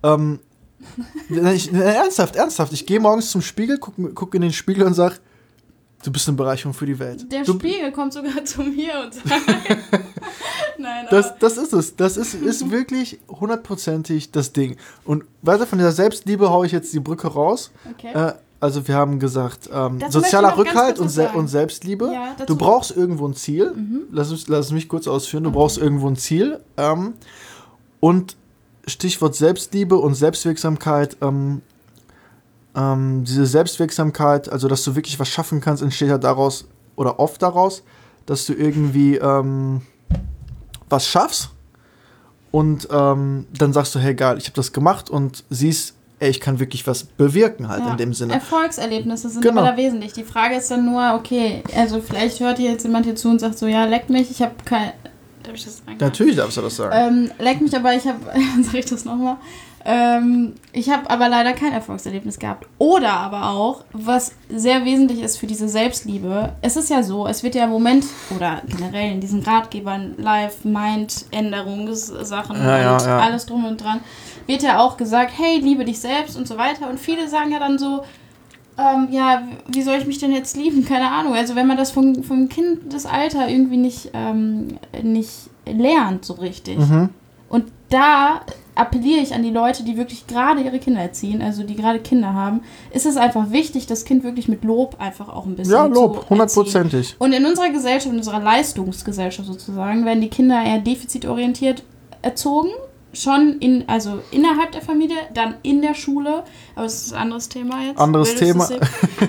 ähm, 0.04 0.40
ich, 1.54 1.72
ernsthaft, 1.74 2.36
ernsthaft. 2.36 2.74
Ich 2.74 2.86
gehe 2.86 3.00
morgens 3.00 3.32
zum 3.32 3.42
Spiegel, 3.42 3.78
guck, 3.80 3.94
guck 4.16 4.36
in 4.36 4.42
den 4.42 4.54
Spiegel 4.54 4.86
und 4.86 4.94
sag, 4.94 5.20
du 6.04 6.12
bist 6.12 6.28
eine 6.28 6.38
Bereicherung 6.38 6.74
für 6.74 6.86
die 6.86 7.00
Welt. 7.00 7.32
Der 7.32 7.44
du, 7.44 7.54
Spiegel 7.54 7.92
kommt 7.92 8.14
sogar 8.14 8.44
zu 8.46 8.62
mir 8.64 8.94
und 9.06 9.14
sagt. 9.26 9.78
Nein, 10.78 11.06
das, 11.10 11.38
das 11.40 11.58
ist 11.58 11.74
es. 11.74 11.96
Das 11.96 12.18
ist, 12.18 12.34
ist 12.34 12.70
wirklich 12.72 13.20
hundertprozentig 13.30 14.32
das 14.32 14.54
Ding. 14.54 14.76
Und 15.06 15.24
weiter 15.42 15.66
von 15.68 15.78
dieser 15.78 15.92
Selbstliebe 15.92 16.50
haue 16.50 16.66
ich 16.66 16.72
jetzt 16.72 16.94
die 16.94 17.00
Brücke 17.00 17.28
raus. 17.28 17.72
Okay. 17.92 18.12
Äh, 18.14 18.34
also 18.60 18.88
wir 18.88 18.96
haben 18.96 19.20
gesagt, 19.20 19.70
ähm, 19.74 20.00
sozialer 20.10 20.58
Rückhalt 20.58 20.98
und, 20.98 21.10
Se 21.10 21.30
und 21.34 21.48
Selbstliebe. 21.50 22.10
Ja, 22.14 22.36
Mhm. 22.40 22.46
du 22.48 22.56
brauchst 22.56 22.96
irgendwo 22.96 23.28
ein 23.28 23.34
Ziel. 23.34 23.74
Lass, 24.12 24.32
mich, 24.32 24.48
lass 24.48 24.72
mich 24.72 24.88
kurz 24.88 25.06
ausführen. 25.08 25.44
Du 25.44 25.52
brauchst 25.52 25.78
irgendwo 25.78 26.08
ein 26.08 26.16
Ziel. 26.16 26.60
Ähm, 26.78 27.14
und 28.00 28.36
Stichwort 28.88 29.36
Selbstliebe 29.36 29.96
und 29.98 30.16
Selbstwirksamkeit. 30.16 31.18
Ähm, 31.22 31.62
ähm, 32.76 33.24
diese 33.24 33.46
Selbstwirksamkeit, 33.46 34.50
also 34.52 34.68
dass 34.68 34.84
du 34.84 34.96
wirklich 34.96 35.20
was 35.20 35.30
schaffen 35.30 35.62
kannst, 35.62 35.84
entsteht 35.84 36.10
ja 36.10 36.18
daraus 36.18 36.66
oder 36.96 37.20
oft 37.20 37.42
daraus, 37.42 37.84
dass 38.26 38.46
du 38.46 38.54
irgendwie 38.54 39.18
ähm, 39.18 39.82
was 40.90 41.08
schaffst 41.08 41.50
und 42.52 42.88
ähm, 42.92 43.46
dann 43.58 43.74
sagst 43.74 43.94
du, 43.96 44.00
hey 44.00 44.14
geil, 44.16 44.38
ich 44.38 44.46
habe 44.46 44.56
das 44.56 44.74
gemacht 44.74 45.10
und 45.10 45.44
siehst, 45.50 45.96
ey, 46.20 46.30
ich 46.30 46.40
kann 46.40 46.60
wirklich 46.60 46.86
was 46.88 47.04
bewirken 47.04 47.68
halt 47.68 47.84
Ja. 47.84 47.92
in 47.92 47.98
dem 47.98 48.14
Sinne. 48.14 48.34
Erfolgserlebnisse 48.34 49.30
sind 49.30 49.42
Genau. 49.44 49.62
aber 49.62 49.72
da 49.72 49.78
wesentlich. 49.78 50.14
Die 50.14 50.24
Frage 50.24 50.56
ist 50.56 50.70
dann 50.72 50.86
nur, 50.86 51.14
okay, 51.16 51.64
also 51.76 52.02
vielleicht 52.02 52.40
hört 52.40 52.58
hier 52.58 52.72
jetzt 52.72 52.84
jemand 52.84 53.06
hier 53.06 53.16
zu 53.16 53.30
und 53.30 53.40
sagt 53.40 53.58
so, 53.58 53.68
ja, 53.68 53.86
leck 53.86 54.10
mich, 54.10 54.30
ich 54.32 54.42
habe 54.42 54.54
kein. 54.66 54.94
Darf 55.44 55.56
ich 55.56 55.66
das 55.66 55.78
sagen? 55.78 55.98
Natürlich 56.00 56.36
darfst 56.36 56.58
du 56.58 56.62
das 56.62 56.76
sagen. 56.76 56.96
Ähm, 56.96 57.32
leck 57.40 57.62
mich, 57.62 57.76
aber 57.76 57.94
ich 57.94 58.06
habe, 58.08 58.20
sag 58.62 58.74
ich 58.76 58.86
das 58.86 59.06
nochmal, 59.06 59.38
ähm, 59.86 60.54
ich 60.72 60.90
habe 60.90 61.10
aber 61.10 61.28
leider 61.28 61.52
kein 61.54 61.74
Erfolgserlebnis 61.74 62.40
gehabt. 62.40 62.68
Oder 62.78 63.12
aber 63.12 63.50
auch, 63.50 63.84
was 63.92 64.34
sehr 64.50 64.86
wesentlich 64.86 65.22
ist 65.22 65.38
für 65.38 65.48
diese 65.48 65.68
Selbstliebe, 65.68 66.54
es 66.62 66.78
ist 66.78 66.90
ja 66.90 67.04
so, 67.04 67.28
es 67.28 67.44
wird 67.44 67.56
ja 67.56 67.66
im 67.66 67.70
Moment, 67.70 68.06
oder 68.36 68.62
generell 68.66 69.12
in 69.12 69.20
diesen 69.20 69.44
Ratgebern, 69.44 70.16
Live, 70.18 70.64
Mind, 70.64 71.26
Änderungssachen 71.32 72.58
Ja, 72.58 72.80
ja, 72.80 72.94
und 72.94 73.06
ja. 73.06 73.20
alles 73.20 73.46
drum 73.46 73.66
und 73.66 73.84
dran, 73.84 74.00
wird 74.48 74.64
ja 74.64 74.80
auch 74.80 74.96
gesagt, 74.96 75.34
hey, 75.36 75.60
liebe 75.60 75.84
dich 75.84 76.00
selbst 76.00 76.38
und 76.38 76.48
so 76.48 76.58
weiter. 76.58 76.90
Und 76.90 77.00
viele 77.00 77.28
sagen 77.28 77.52
ja 77.52 77.60
dann 77.60 77.78
so, 77.78 78.04
ähm, 78.78 79.08
ja, 79.12 79.44
wie 79.68 79.82
soll 79.82 79.98
ich 79.98 80.06
mich 80.06 80.20
denn 80.20 80.32
jetzt 80.32 80.58
lieben? 80.58 80.86
Keine 80.88 81.12
Ahnung. 81.12 81.34
Also 81.34 81.56
wenn 81.56 81.68
man 81.68 81.78
das 81.78 81.92
vom, 81.92 82.24
vom 82.24 82.50
Kindesalter 82.50 83.48
irgendwie 83.48 83.78
nicht, 83.78 84.12
ähm, 84.14 84.78
nicht 85.02 85.50
lernt 85.66 86.26
so 86.26 86.34
richtig. 86.34 86.78
Mhm. 86.78 87.10
Und 87.50 87.66
da 87.90 88.42
appelliere 88.76 89.22
ich 89.22 89.34
an 89.34 89.44
die 89.44 89.52
Leute, 89.52 89.84
die 89.84 89.98
wirklich 89.98 90.26
gerade 90.26 90.62
ihre 90.62 90.80
Kinder 90.80 91.02
erziehen, 91.02 91.42
also 91.42 91.64
die 91.64 91.76
gerade 91.76 92.00
Kinder 92.00 92.34
haben, 92.34 92.62
ist 92.92 93.06
es 93.06 93.18
einfach 93.18 93.52
wichtig, 93.52 93.86
das 93.86 94.06
Kind 94.06 94.24
wirklich 94.24 94.48
mit 94.48 94.64
Lob 94.64 94.96
einfach 95.00 95.30
auch 95.30 95.46
ein 95.46 95.56
bisschen 95.56 95.74
Ja, 95.74 95.86
Lob, 95.86 96.28
hundertprozentig. 96.30 97.16
Und 97.20 97.34
in 97.34 97.46
unserer 97.46 97.70
Gesellschaft, 97.70 98.08
in 98.08 98.18
unserer 98.18 98.40
Leistungsgesellschaft 98.40 99.48
sozusagen, 99.48 100.06
werden 100.06 100.22
die 100.22 100.30
Kinder 100.30 100.64
eher 100.64 100.80
defizitorientiert 100.80 101.84
erzogen. 102.24 102.72
Schon 103.16 103.60
in, 103.60 103.88
also 103.88 104.20
innerhalb 104.32 104.72
der 104.72 104.82
Familie, 104.82 105.16
dann 105.36 105.56
in 105.62 105.82
der 105.84 105.94
Schule. 105.94 106.44
Aber 106.76 106.84
das 106.86 107.04
ist 107.06 107.14
ein 107.14 107.22
anderes 107.22 107.48
Thema 107.48 107.86
jetzt. 107.86 108.00
Anderes 108.00 108.34
Thema. 108.36 108.68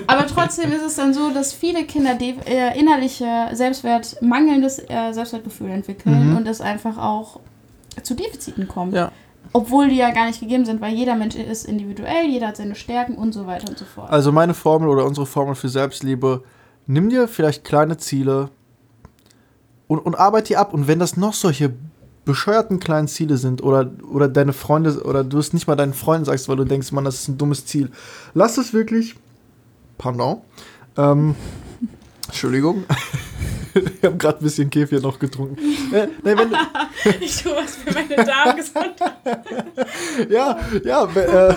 Aber 0.07 0.25
trotzdem 0.25 0.71
ist 0.71 0.81
es 0.81 0.95
dann 0.95 1.13
so, 1.13 1.29
dass 1.31 1.53
viele 1.53 1.83
Kinder 1.85 2.15
de- 2.15 2.35
äh, 2.47 2.79
innerliche 2.79 3.49
Selbstwert, 3.53 4.17
mangelndes 4.21 4.79
äh, 4.79 5.11
Selbstwertgefühl 5.13 5.69
entwickeln 5.69 6.31
Mhm. 6.31 6.37
und 6.37 6.47
es 6.47 6.61
einfach 6.61 6.97
auch 6.97 7.39
zu 8.01 8.15
Defiziten 8.15 8.67
kommt. 8.67 8.93
Ja. 8.95 9.11
Obwohl 9.53 9.87
die 9.89 9.97
ja 9.97 10.09
gar 10.09 10.25
nicht 10.25 10.39
gegeben 10.39 10.65
sind, 10.65 10.81
weil 10.81 10.93
jeder 10.95 11.15
Mensch 11.15 11.35
ist 11.35 11.65
individuell, 11.65 12.25
jeder 12.27 12.47
hat 12.47 12.57
seine 12.57 12.73
Stärken 12.75 13.13
und 13.15 13.33
so 13.33 13.45
weiter 13.45 13.69
und 13.69 13.77
so 13.77 13.85
fort. 13.85 14.09
Also 14.09 14.31
meine 14.31 14.55
Formel 14.55 14.89
oder 14.89 15.05
unsere 15.05 15.27
Formel 15.27 15.53
für 15.53 15.69
Selbstliebe, 15.69 16.43
nimm 16.87 17.09
dir 17.09 17.27
vielleicht 17.27 17.63
kleine 17.63 17.97
Ziele 17.97 18.49
und, 19.87 19.99
und 19.99 20.15
arbeite 20.15 20.47
die 20.47 20.57
ab. 20.57 20.73
Und 20.73 20.87
wenn 20.87 20.97
das 20.99 21.15
noch 21.15 21.33
solche 21.33 21.73
bescheuerten 22.25 22.79
kleinen 22.79 23.07
Ziele 23.07 23.37
sind 23.37 23.63
oder, 23.63 23.91
oder 24.11 24.27
deine 24.27 24.53
Freunde 24.53 25.03
oder 25.03 25.23
du 25.23 25.37
es 25.37 25.53
nicht 25.53 25.67
mal 25.67 25.75
deinen 25.75 25.93
Freunden 25.93 26.25
sagst, 26.25 26.49
weil 26.49 26.57
du 26.57 26.65
denkst, 26.65 26.91
man, 26.91 27.05
das 27.05 27.21
ist 27.21 27.27
ein 27.27 27.37
dummes 27.37 27.65
Ziel. 27.65 27.91
Lass 28.33 28.57
es 28.57 28.73
wirklich. 28.73 29.15
Pardon. 29.97 30.41
Ähm, 30.97 31.35
Entschuldigung. 32.27 32.85
ich 33.75 34.03
habe 34.03 34.17
gerade 34.17 34.39
ein 34.39 34.43
bisschen 34.43 34.69
Kefir 34.69 35.01
noch 35.01 35.19
getrunken. 35.19 35.57
Äh, 35.93 36.07
nee, 36.23 36.35
wenn, 36.37 36.51
ich 37.21 37.41
tue 37.41 37.55
was 37.55 37.75
für 37.75 37.91
meine 37.93 38.15
Darmgesundheit. 38.15 39.13
ja, 40.29 40.59
ja. 40.83 41.03
Äh, 41.05 41.55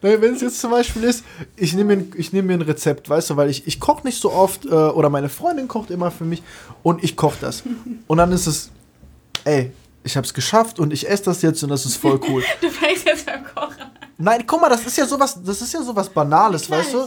wenn 0.00 0.34
es 0.34 0.40
jetzt 0.40 0.60
zum 0.60 0.70
Beispiel 0.70 1.04
ist, 1.04 1.24
ich 1.56 1.74
nehme 1.74 1.96
mir, 1.96 2.06
ich 2.16 2.32
nehm 2.32 2.46
mir 2.46 2.54
ein 2.54 2.62
Rezept, 2.62 3.08
weißt 3.08 3.30
du, 3.30 3.36
weil 3.36 3.50
ich, 3.50 3.66
ich 3.66 3.80
koche 3.80 4.06
nicht 4.06 4.20
so 4.20 4.32
oft 4.32 4.64
äh, 4.66 4.68
oder 4.68 5.10
meine 5.10 5.28
Freundin 5.28 5.68
kocht 5.68 5.90
immer 5.90 6.10
für 6.10 6.24
mich 6.24 6.42
und 6.82 7.02
ich 7.04 7.16
koche 7.16 7.38
das. 7.40 7.62
Und 8.06 8.18
dann 8.18 8.32
ist 8.32 8.46
es, 8.46 8.70
ey, 9.44 9.72
ich 10.04 10.16
habe 10.16 10.26
es 10.26 10.32
geschafft 10.32 10.78
und 10.78 10.92
ich 10.92 11.08
esse 11.08 11.24
das 11.24 11.42
jetzt 11.42 11.62
und 11.62 11.68
das 11.68 11.84
ist 11.84 11.96
voll 11.96 12.20
cool. 12.28 12.42
du 12.60 12.70
fängst 12.70 13.04
jetzt 13.04 13.26
beim 13.26 13.44
Kochen. 13.44 13.89
Nein, 14.20 14.44
guck 14.46 14.60
mal, 14.60 14.68
das 14.68 14.86
ist 14.86 14.96
ja 14.98 15.06
sowas, 15.06 15.38
das 15.42 15.62
ist 15.62 15.72
ja 15.72 15.82
sowas 15.82 16.08
Banales, 16.08 16.70
weißt 16.70 16.92
du? 16.94 16.98
Ja. 16.98 17.06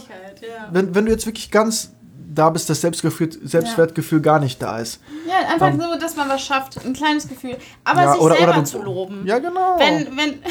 Wenn, 0.72 0.94
wenn 0.94 1.06
du 1.06 1.12
jetzt 1.12 1.24
wirklich 1.26 1.50
ganz 1.50 1.90
da 2.34 2.50
bist, 2.50 2.68
das 2.68 2.80
Selbstgefühl, 2.80 3.30
Selbstwertgefühl 3.44 4.20
gar 4.20 4.40
nicht 4.40 4.60
da 4.60 4.78
ist. 4.78 5.00
Ja, 5.28 5.48
einfach 5.52 5.68
Dann- 5.70 5.80
so, 5.80 5.96
dass 5.98 6.16
man 6.16 6.28
was 6.28 6.42
schafft, 6.42 6.84
ein 6.84 6.92
kleines 6.92 7.28
Gefühl. 7.28 7.56
Aber 7.84 8.02
Ja, 8.02 8.12
sich 8.14 8.20
oder- 8.20 8.34
selber 8.36 8.52
oder 8.52 8.60
du- 8.62 8.66
zu 8.66 8.82
loben. 8.82 9.24
Ja, 9.24 9.38
genau. 9.38 9.78
Wenn, 9.78 10.16
wenn, 10.16 10.42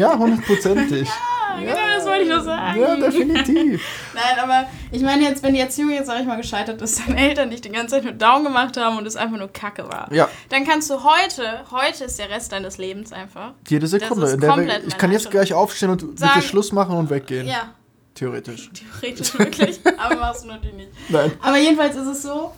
ja, 0.00 0.16
hundertprozentig. 0.16 1.08
ja, 1.64 1.74
genau, 1.74 1.74
wollte 2.08 2.22
ich 2.22 2.28
doch 2.30 2.44
sagen. 2.44 2.80
Ja, 2.80 2.96
definitiv. 2.96 3.82
Nein, 4.14 4.38
aber 4.42 4.68
ich 4.90 5.02
meine 5.02 5.22
jetzt, 5.22 5.42
wenn 5.42 5.54
die 5.54 5.60
Erziehung 5.60 5.90
jetzt, 5.90 6.06
sag 6.06 6.20
ich 6.20 6.26
mal, 6.26 6.36
gescheitert 6.36 6.80
ist, 6.82 7.00
deine 7.06 7.18
Eltern 7.18 7.50
dich 7.50 7.60
die 7.60 7.70
ganze 7.70 7.96
Zeit 7.96 8.04
nur 8.04 8.12
down 8.14 8.44
gemacht 8.44 8.76
haben 8.76 8.98
und 8.98 9.06
es 9.06 9.16
einfach 9.16 9.38
nur 9.38 9.48
Kacke 9.48 9.88
war. 9.88 10.12
Ja. 10.12 10.28
Dann 10.48 10.64
kannst 10.66 10.90
du 10.90 11.02
heute, 11.04 11.64
heute 11.70 12.04
ist 12.04 12.18
der 12.18 12.30
Rest 12.30 12.52
deines 12.52 12.78
Lebens 12.78 13.12
einfach. 13.12 13.52
Jede 13.68 13.86
Sekunde. 13.86 14.40
wir, 14.40 14.86
ich 14.86 14.96
kann 14.96 15.12
jetzt 15.12 15.30
gleich 15.30 15.52
aufstehen 15.52 15.90
und 15.90 16.18
Sagen- 16.18 16.40
dir 16.40 16.42
Schluss 16.42 16.72
machen 16.72 16.96
und 16.96 17.10
weggehen. 17.10 17.46
Ja, 17.46 17.74
Theoretisch. 18.18 18.70
theoretisch 19.00 19.38
wirklich, 19.38 19.80
aber 19.96 20.16
machst 20.16 20.42
du 20.42 20.48
natürlich 20.48 20.74
nicht. 20.74 20.90
Nein. 21.08 21.30
Aber 21.40 21.56
jedenfalls 21.56 21.94
ist 21.94 22.06
es 22.06 22.22
so, 22.22 22.52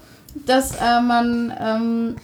dass 0.47 0.75
äh, 0.77 1.01
man 1.03 1.53
ähm, 1.61 2.17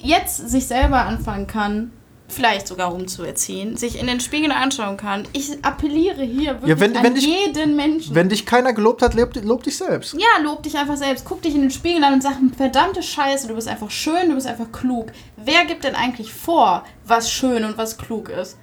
jetzt 0.00 0.48
sich 0.48 0.66
selber 0.66 1.02
anfangen 1.02 1.46
kann, 1.46 1.92
vielleicht 2.26 2.66
sogar 2.66 2.92
umzuerziehen, 2.94 3.76
sich 3.76 4.00
in 4.00 4.06
den 4.06 4.18
Spiegel 4.18 4.50
anschauen 4.50 4.96
kann. 4.96 5.28
Ich 5.32 5.64
appelliere 5.64 6.22
hier 6.22 6.54
wirklich 6.54 6.68
Ja, 6.70 6.80
wenn- 6.80 6.96
an 6.96 7.04
wenn 7.04 7.14
dich- 7.14 7.26
jeden 7.26 7.76
Menschen. 7.76 8.14
Wenn 8.14 8.28
dich 8.28 8.46
keiner 8.46 8.72
gelobt 8.72 9.02
hat, 9.02 9.14
lob, 9.14 9.30
lob 9.42 9.62
dich 9.62 9.76
selbst. 9.76 10.14
ja, 10.14 10.42
lob 10.42 10.62
dich 10.62 10.76
einfach 10.76 10.96
selbst. 10.96 11.24
Guck 11.26 11.42
dich 11.42 11.54
in 11.54 11.60
den 11.60 11.70
Spiegel 11.70 12.02
an 12.02 12.14
und 12.14 12.22
sag, 12.22 12.34
verdammte 12.56 13.02
Scheiße, 13.02 13.46
du 13.46 13.54
bist 13.54 13.68
einfach 13.68 13.90
schön, 13.90 14.28
du 14.30 14.34
bist 14.34 14.46
einfach 14.46 14.72
klug. 14.72 15.12
Wer 15.36 15.64
gibt 15.66 15.84
denn 15.84 15.94
eigentlich 15.94 16.32
vor, 16.32 16.84
was 17.06 17.30
schön 17.30 17.64
und 17.64 17.76
was 17.78 17.98
klug 17.98 18.30
ist? 18.30 18.56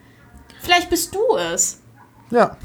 Vielleicht 0.62 0.90
bist 0.90 1.14
du 1.16 1.38
es. 1.38 1.80
Ja. 2.32 2.58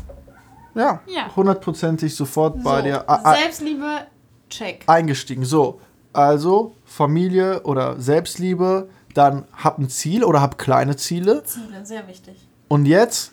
Ja. 0.74 1.00
Ja. 1.06 1.34
Hundertprozentig 1.36 2.14
sofort 2.14 2.62
bei 2.62 2.78
so, 2.78 2.84
dir 2.84 3.08
a- 3.08 3.30
a- 3.30 3.34
Selbstliebe, 3.36 4.06
check. 4.50 4.84
eingestiegen. 4.86 5.44
So, 5.44 5.80
also 6.12 6.74
Familie 6.84 7.62
oder 7.62 7.98
Selbstliebe, 8.00 8.88
dann 9.16 9.44
hab 9.52 9.78
ein 9.78 9.88
Ziel 9.88 10.24
oder 10.24 10.40
hab 10.40 10.58
kleine 10.58 10.96
Ziele. 10.96 11.42
Ziele, 11.44 11.84
sehr 11.84 12.06
wichtig. 12.08 12.34
Und 12.68 12.86
jetzt 12.86 13.32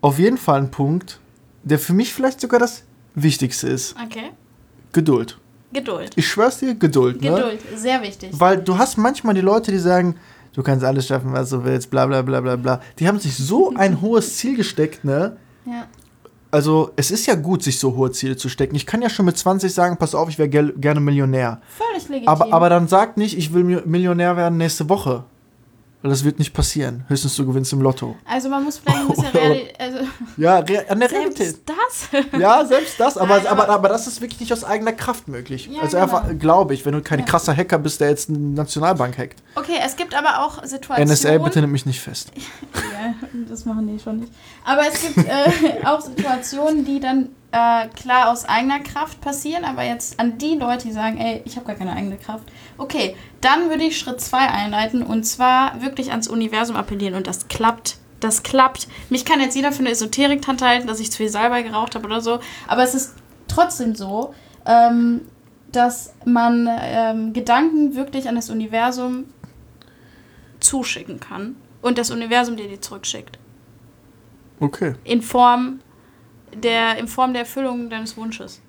auf 0.00 0.18
jeden 0.18 0.38
Fall 0.38 0.60
ein 0.60 0.70
Punkt, 0.70 1.20
der 1.62 1.78
für 1.78 1.92
mich 1.92 2.12
vielleicht 2.12 2.40
sogar 2.40 2.58
das 2.58 2.82
Wichtigste 3.14 3.68
ist. 3.68 3.94
Okay. 4.04 4.30
Geduld. 4.92 5.38
Geduld. 5.72 6.12
Ich 6.16 6.28
schwör's 6.28 6.58
dir, 6.58 6.74
Geduld. 6.74 7.22
Ne? 7.22 7.30
Geduld, 7.30 7.60
sehr 7.76 8.02
wichtig. 8.02 8.30
Weil 8.32 8.58
du 8.58 8.76
hast 8.76 8.96
manchmal 8.98 9.34
die 9.34 9.40
Leute, 9.40 9.70
die 9.70 9.78
sagen, 9.78 10.16
du 10.52 10.62
kannst 10.62 10.84
alles 10.84 11.06
schaffen, 11.06 11.32
was 11.32 11.50
du 11.50 11.64
willst, 11.64 11.90
bla 11.90 12.06
bla 12.06 12.22
bla 12.22 12.40
bla 12.40 12.56
bla. 12.56 12.80
Die 12.98 13.08
haben 13.08 13.18
sich 13.18 13.36
so 13.36 13.72
ein 13.74 14.00
hohes 14.00 14.36
Ziel 14.36 14.56
gesteckt, 14.56 15.04
ne? 15.04 15.36
Ja. 15.64 15.86
Also 16.52 16.90
es 16.96 17.10
ist 17.10 17.26
ja 17.26 17.34
gut, 17.34 17.62
sich 17.62 17.78
so 17.80 17.96
hohe 17.96 18.12
Ziele 18.12 18.36
zu 18.36 18.48
stecken. 18.50 18.74
Ich 18.76 18.84
kann 18.86 19.00
ja 19.00 19.08
schon 19.08 19.24
mit 19.24 19.38
20 19.38 19.72
sagen, 19.72 19.96
pass 19.96 20.14
auf, 20.14 20.28
ich 20.28 20.38
wäre 20.38 20.48
gerne 20.50 21.00
Millionär. 21.00 21.60
Völlig 21.78 22.08
legitim. 22.10 22.28
Aber, 22.28 22.52
aber 22.52 22.68
dann 22.68 22.88
sag 22.88 23.16
nicht, 23.16 23.36
ich 23.38 23.54
will 23.54 23.64
Mi- 23.64 23.86
Millionär 23.86 24.36
werden 24.36 24.58
nächste 24.58 24.88
Woche. 24.90 25.24
Weil 26.02 26.10
das 26.10 26.24
wird 26.24 26.38
nicht 26.40 26.52
passieren. 26.52 27.04
Höchstens 27.08 27.36
du 27.36 27.46
gewinnst 27.46 27.72
im 27.72 27.80
Lotto. 27.80 28.16
also 28.24 28.48
man 28.48 28.64
muss 28.64 28.78
vielleicht 28.78 28.98
ein 28.98 29.08
bisschen 29.08 29.26
reali 29.34 29.68
also 29.78 29.98
Ja, 30.36 30.58
re 30.58 30.84
an 30.88 30.98
der 30.98 31.10
Realität. 31.12 31.38
selbst 31.38 31.62
das. 32.12 32.40
Ja, 32.40 32.64
selbst 32.64 32.98
das, 32.98 33.16
aber, 33.16 33.36
Nein, 33.38 33.46
aber, 33.46 33.62
aber- 33.64 33.72
aber 33.74 33.88
das 33.88 34.06
ist 34.08 34.20
wirklich 34.20 34.40
nicht 34.40 34.52
aus 34.52 34.64
eigener 34.64 34.92
Kraft 34.92 35.28
möglich. 35.28 35.68
Ja, 35.72 35.80
also 35.82 35.96
genau. 35.96 36.02
einfach, 36.16 36.38
glaube 36.38 36.74
ich, 36.74 36.84
wenn 36.84 36.92
du 36.94 37.02
kein 37.02 37.20
Ja. 37.20 37.24
krasser 37.24 37.56
Hacker 37.56 37.78
bist, 37.78 38.00
der 38.00 38.10
jetzt 38.10 38.28
eine 38.28 38.38
Nationalbank 38.38 39.16
hackt. 39.16 39.42
Okay, 39.54 39.78
es 39.84 39.94
gibt 39.96 40.14
aber 40.14 40.44
auch 40.44 40.64
Situationen. 40.64 41.08
NSA, 41.12 41.38
bitte 41.38 41.60
nimm 41.60 41.70
mich 41.72 41.86
nicht 41.86 42.00
fest. 42.00 42.32
Ja, 42.74 43.14
das 43.48 43.64
machen 43.64 43.86
die 43.86 43.98
schon 44.02 44.20
nicht. 44.20 44.32
Aber 44.64 44.82
es 44.86 45.00
gibt 45.00 45.18
äh, 45.26 45.84
auch 45.86 46.00
Situationen, 46.00 46.84
die 46.84 47.00
dann 47.00 47.30
äh, 47.52 47.88
klar 47.88 48.30
aus 48.30 48.46
eigener 48.46 48.80
Kraft 48.80 49.20
passieren, 49.20 49.64
aber 49.64 49.82
jetzt 49.82 50.18
an 50.18 50.38
die 50.38 50.56
Leute, 50.56 50.88
die 50.88 50.92
sagen, 50.92 51.18
ey, 51.18 51.42
ich 51.44 51.56
habe 51.56 51.66
gar 51.66 51.76
keine 51.76 51.92
eigene 51.92 52.16
Kraft. 52.16 52.44
Okay, 52.78 53.14
dann 53.40 53.68
würde 53.68 53.84
ich 53.84 53.98
Schritt 53.98 54.20
2 54.20 54.38
einleiten 54.38 55.02
und 55.02 55.24
zwar 55.24 55.80
wirklich 55.82 56.10
ans 56.10 56.28
Universum 56.28 56.76
appellieren 56.76 57.14
und 57.14 57.26
das 57.26 57.48
klappt. 57.48 57.98
Das 58.20 58.42
klappt. 58.42 58.88
Mich 59.10 59.24
kann 59.24 59.40
jetzt 59.40 59.56
jeder 59.56 59.72
für 59.72 59.80
eine 59.80 59.90
Esoterik-Tante 59.90 60.64
halten, 60.64 60.86
dass 60.86 61.00
ich 61.00 61.10
zu 61.10 61.18
viel 61.18 61.28
Salbei 61.28 61.62
geraucht 61.62 61.94
habe 61.94 62.06
oder 62.06 62.20
so, 62.20 62.40
aber 62.68 62.82
es 62.82 62.94
ist 62.94 63.14
trotzdem 63.48 63.94
so, 63.94 64.34
ähm, 64.64 65.22
dass 65.72 66.14
man 66.24 66.68
ähm, 66.70 67.32
Gedanken 67.32 67.94
wirklich 67.94 68.28
an 68.28 68.36
das 68.36 68.48
Universum 68.48 69.24
zuschicken 70.60 71.20
kann 71.20 71.56
und 71.82 71.98
das 71.98 72.10
Universum 72.10 72.56
dir 72.56 72.68
die 72.68 72.80
zurückschickt. 72.80 73.38
Okay. 74.60 74.94
In 75.04 75.20
Form 75.22 75.80
der, 76.54 76.96
in 76.98 77.08
Form 77.08 77.32
der 77.32 77.42
Erfüllung 77.42 77.88
deines 77.90 78.16
Wunsches. 78.16 78.60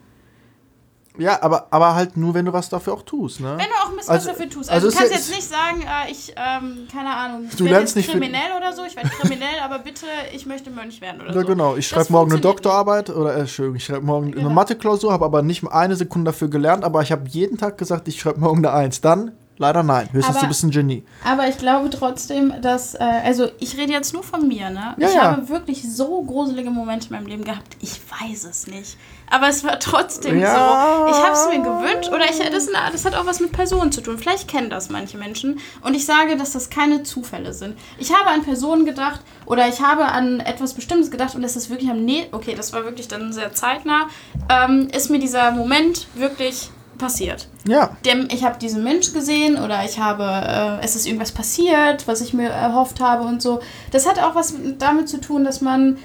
Ja, 1.19 1.43
aber, 1.43 1.67
aber 1.69 1.93
halt 1.93 2.17
nur, 2.17 2.33
wenn 2.33 2.45
du 2.45 2.53
was 2.53 2.69
dafür 2.69 2.93
auch 2.93 3.03
tust, 3.03 3.39
ne? 3.39 3.49
Wenn 3.51 3.67
du 3.67 3.75
auch 3.83 3.89
ein 3.91 3.97
bisschen 3.97 4.11
Also- 4.13 4.29
was 4.29 4.35
dafür 4.35 4.49
tust. 4.49 4.71
also 4.71 4.87
Also, 4.87 4.89
du 4.89 5.03
kannst 5.03 5.13
ist- 5.19 5.27
jetzt 5.29 5.35
nicht 5.37 5.47
sagen, 5.47 5.81
äh, 5.83 6.11
ich, 6.11 6.33
ähm, 6.35 6.87
keine 6.91 7.15
Ahnung, 7.15 7.45
ich 7.47 7.55
Du 7.55 7.65
werde 7.65 7.75
lernst 7.77 7.95
jetzt 7.95 8.09
kriminell 8.09 8.57
oder 8.57 8.73
so, 8.73 8.83
ich 8.83 8.95
werde 8.95 9.09
kriminell, 9.09 9.59
aber 9.63 9.77
bitte, 9.77 10.07
ich 10.33 10.47
möchte 10.47 10.71
Mönch 10.71 11.01
werden 11.01 11.21
oder 11.21 11.35
Ja, 11.35 11.41
so. 11.41 11.45
genau. 11.47 11.75
Ich 11.75 11.87
schreibe 11.87 12.11
morgen 12.11 12.31
eine 12.31 12.41
Doktorarbeit 12.41 13.11
oder, 13.11 13.35
äh, 13.35 13.41
Entschuldigung, 13.41 13.75
ich 13.75 13.85
schreibe 13.85 14.01
morgen 14.03 14.31
Genau. 14.31 14.45
eine 14.47 14.55
Mathe-Klausur, 14.55 15.13
habe 15.13 15.23
aber 15.25 15.43
nicht 15.43 15.63
eine 15.67 15.95
Sekunde 15.95 16.31
dafür 16.31 16.47
gelernt, 16.49 16.83
aber 16.83 17.03
ich 17.03 17.11
habe 17.11 17.27
jeden 17.29 17.59
Tag 17.59 17.77
gesagt, 17.77 18.07
ich 18.07 18.19
schreibe 18.19 18.39
morgen 18.39 18.57
eine 18.65 18.71
Eins. 18.73 18.99
Dann 19.01 19.33
leider 19.57 19.83
nein. 19.83 20.09
Höchstens 20.11 20.35
Aber- 20.37 20.45
du 20.45 20.47
bist 20.49 20.63
ein 20.63 20.71
Genie. 20.71 21.03
Aber 21.25 21.47
ich 21.47 21.57
glaube 21.57 21.89
trotzdem, 21.89 22.53
dass, 22.61 22.95
äh, 22.95 22.99
also 23.03 23.49
ich 23.59 23.77
rede 23.77 23.91
jetzt 23.91 24.13
nur 24.13 24.23
von 24.23 24.47
mir, 24.47 24.69
ne? 24.69 24.95
Ja, 24.97 25.07
ich 25.07 25.15
ja. 25.15 25.21
habe 25.23 25.49
wirklich 25.49 25.83
so 25.95 26.21
gruselige 26.23 26.69
Momente 26.71 27.07
in 27.09 27.15
meinem 27.15 27.27
Leben 27.27 27.43
gehabt. 27.43 27.77
Ich 27.81 27.99
weiß 28.21 28.45
es 28.45 28.67
nicht. 28.67 28.97
Aber 29.29 29.47
es 29.47 29.63
war 29.63 29.79
trotzdem 29.79 30.39
Ja. 30.39 30.53
so. 30.53 31.11
Ich 31.11 31.17
habe 31.23 31.31
es 31.33 31.47
mir 31.47 31.63
gewünscht 31.63 32.09
oder 32.09 32.25
ich, 32.25 32.37
das, 32.51 32.67
das 32.91 33.05
hat 33.05 33.15
auch 33.15 33.25
was 33.25 33.39
mit 33.39 33.51
Personen 33.51 33.91
zu 33.91 34.01
tun. 34.01 34.17
Vielleicht 34.17 34.47
kennen 34.47 34.69
das 34.69 34.89
manche 34.89 35.17
Menschen. 35.17 35.59
Und 35.81 35.95
ich 35.95 36.05
sage, 36.05 36.35
dass 36.37 36.51
das 36.51 36.69
keine 36.69 37.03
Zufälle 37.03 37.53
sind. 37.53 37.77
Ich 37.97 38.13
habe 38.13 38.29
an 38.29 38.43
Personen 38.43 38.85
gedacht 38.85 39.21
oder 39.45 39.67
ich 39.67 39.81
habe 39.81 40.05
an 40.05 40.39
etwas 40.39 40.73
Bestimmtes 40.73 41.09
gedacht 41.09 41.33
und 41.35 41.43
es 41.43 41.55
ist 41.55 41.69
wirklich 41.69 41.89
am 41.89 42.03
Ne, 42.05 42.27
okay, 42.31 42.53
das 42.55 42.73
war 42.73 42.83
wirklich 42.83 43.07
dann 43.07 43.31
sehr 43.33 43.53
zeitnah, 43.53 44.07
ähm, 44.49 44.89
ist 44.93 45.09
mir 45.09 45.19
dieser 45.19 45.51
Moment 45.51 46.07
wirklich 46.15 46.69
passiert 47.03 47.47
Ja. 47.67 47.95
dem, 48.05 48.27
ich 48.31 48.43
habe 48.43 48.57
diesen 48.59 48.83
Mensch 48.83 49.13
gesehen 49.13 49.57
oder 49.57 49.83
ich 49.85 49.99
habe, 49.99 50.23
äh, 50.23 50.83
es 50.85 50.95
ist 50.95 51.05
irgendwas 51.05 51.31
passiert, 51.31 52.07
was 52.07 52.21
ich 52.21 52.33
mir 52.33 52.49
erhofft 52.49 52.99
habe 52.99 53.23
und 53.25 53.41
so. 53.41 53.59
Das 53.91 54.07
hat 54.07 54.19
auch 54.19 54.35
was 54.35 54.53
damit 54.79 55.09
zu 55.09 55.19
tun, 55.19 55.43
dass 55.43 55.61
man, 55.61 55.97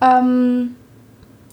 ähm, 0.00 0.76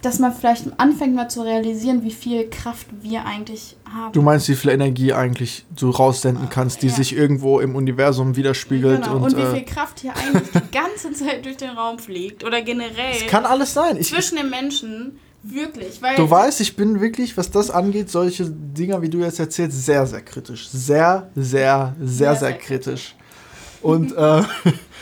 dass 0.01 0.19
man 0.19 0.33
vielleicht 0.33 0.79
anfängt 0.79 1.15
mal 1.15 1.29
zu 1.29 1.41
realisieren, 1.41 2.03
wie 2.03 2.11
viel 2.11 2.47
Kraft 2.49 2.85
wir 3.01 3.25
eigentlich 3.25 3.75
haben. 3.91 4.13
Du 4.13 4.21
meinst, 4.21 4.47
wie 4.49 4.55
viel 4.55 4.69
Energie 4.69 5.13
eigentlich 5.13 5.65
du 5.75 5.89
raussenden 5.89 6.47
kannst, 6.49 6.83
die 6.83 6.87
Ja. 6.89 6.93
sich 6.93 7.15
irgendwo 7.15 7.59
im 7.59 7.75
Universum 7.75 8.35
widerspiegelt. 8.35 9.03
genau. 9.03 9.15
Und, 9.15 9.23
Und, 9.23 9.37
wie 9.37 9.41
äh, 9.41 9.55
viel 9.55 9.65
Kraft 9.65 10.01
hier 10.01 10.13
eigentlich 10.15 10.51
die 10.51 10.71
ganze 10.77 11.11
Zeit 11.25 11.43
durch 11.45 11.57
den 11.57 11.71
Raum 11.71 11.97
fliegt 11.97 12.43
oder 12.43 12.61
generell 12.61 13.13
es 13.13 13.25
kann 13.25 13.45
alles 13.45 13.73
sein. 13.73 13.97
Ich, 13.97 14.09
zwischen 14.09 14.35
den 14.37 14.49
Menschen. 14.51 15.19
Wirklich, 15.47 16.01
weil 16.01 16.15
du 16.15 16.29
weißt, 16.29 16.59
ich 16.61 16.75
bin 16.75 16.99
wirklich, 16.99 17.37
was 17.37 17.51
das 17.51 17.69
angeht, 17.69 18.09
solche 18.09 18.45
Dinger, 18.49 19.01
wie 19.03 19.09
du 19.09 19.19
jetzt 19.19 19.39
erzählst, 19.39 19.85
sehr, 19.85 20.05
sehr 20.07 20.21
kritisch. 20.21 20.67
Sehr, 20.69 21.29
sehr, 21.35 21.95
sehr, 21.99 22.07
sehr, 22.07 22.35
sehr 22.35 22.53
kritisch. 22.57 23.15
Und, 23.81 24.11
äh, 24.15 24.41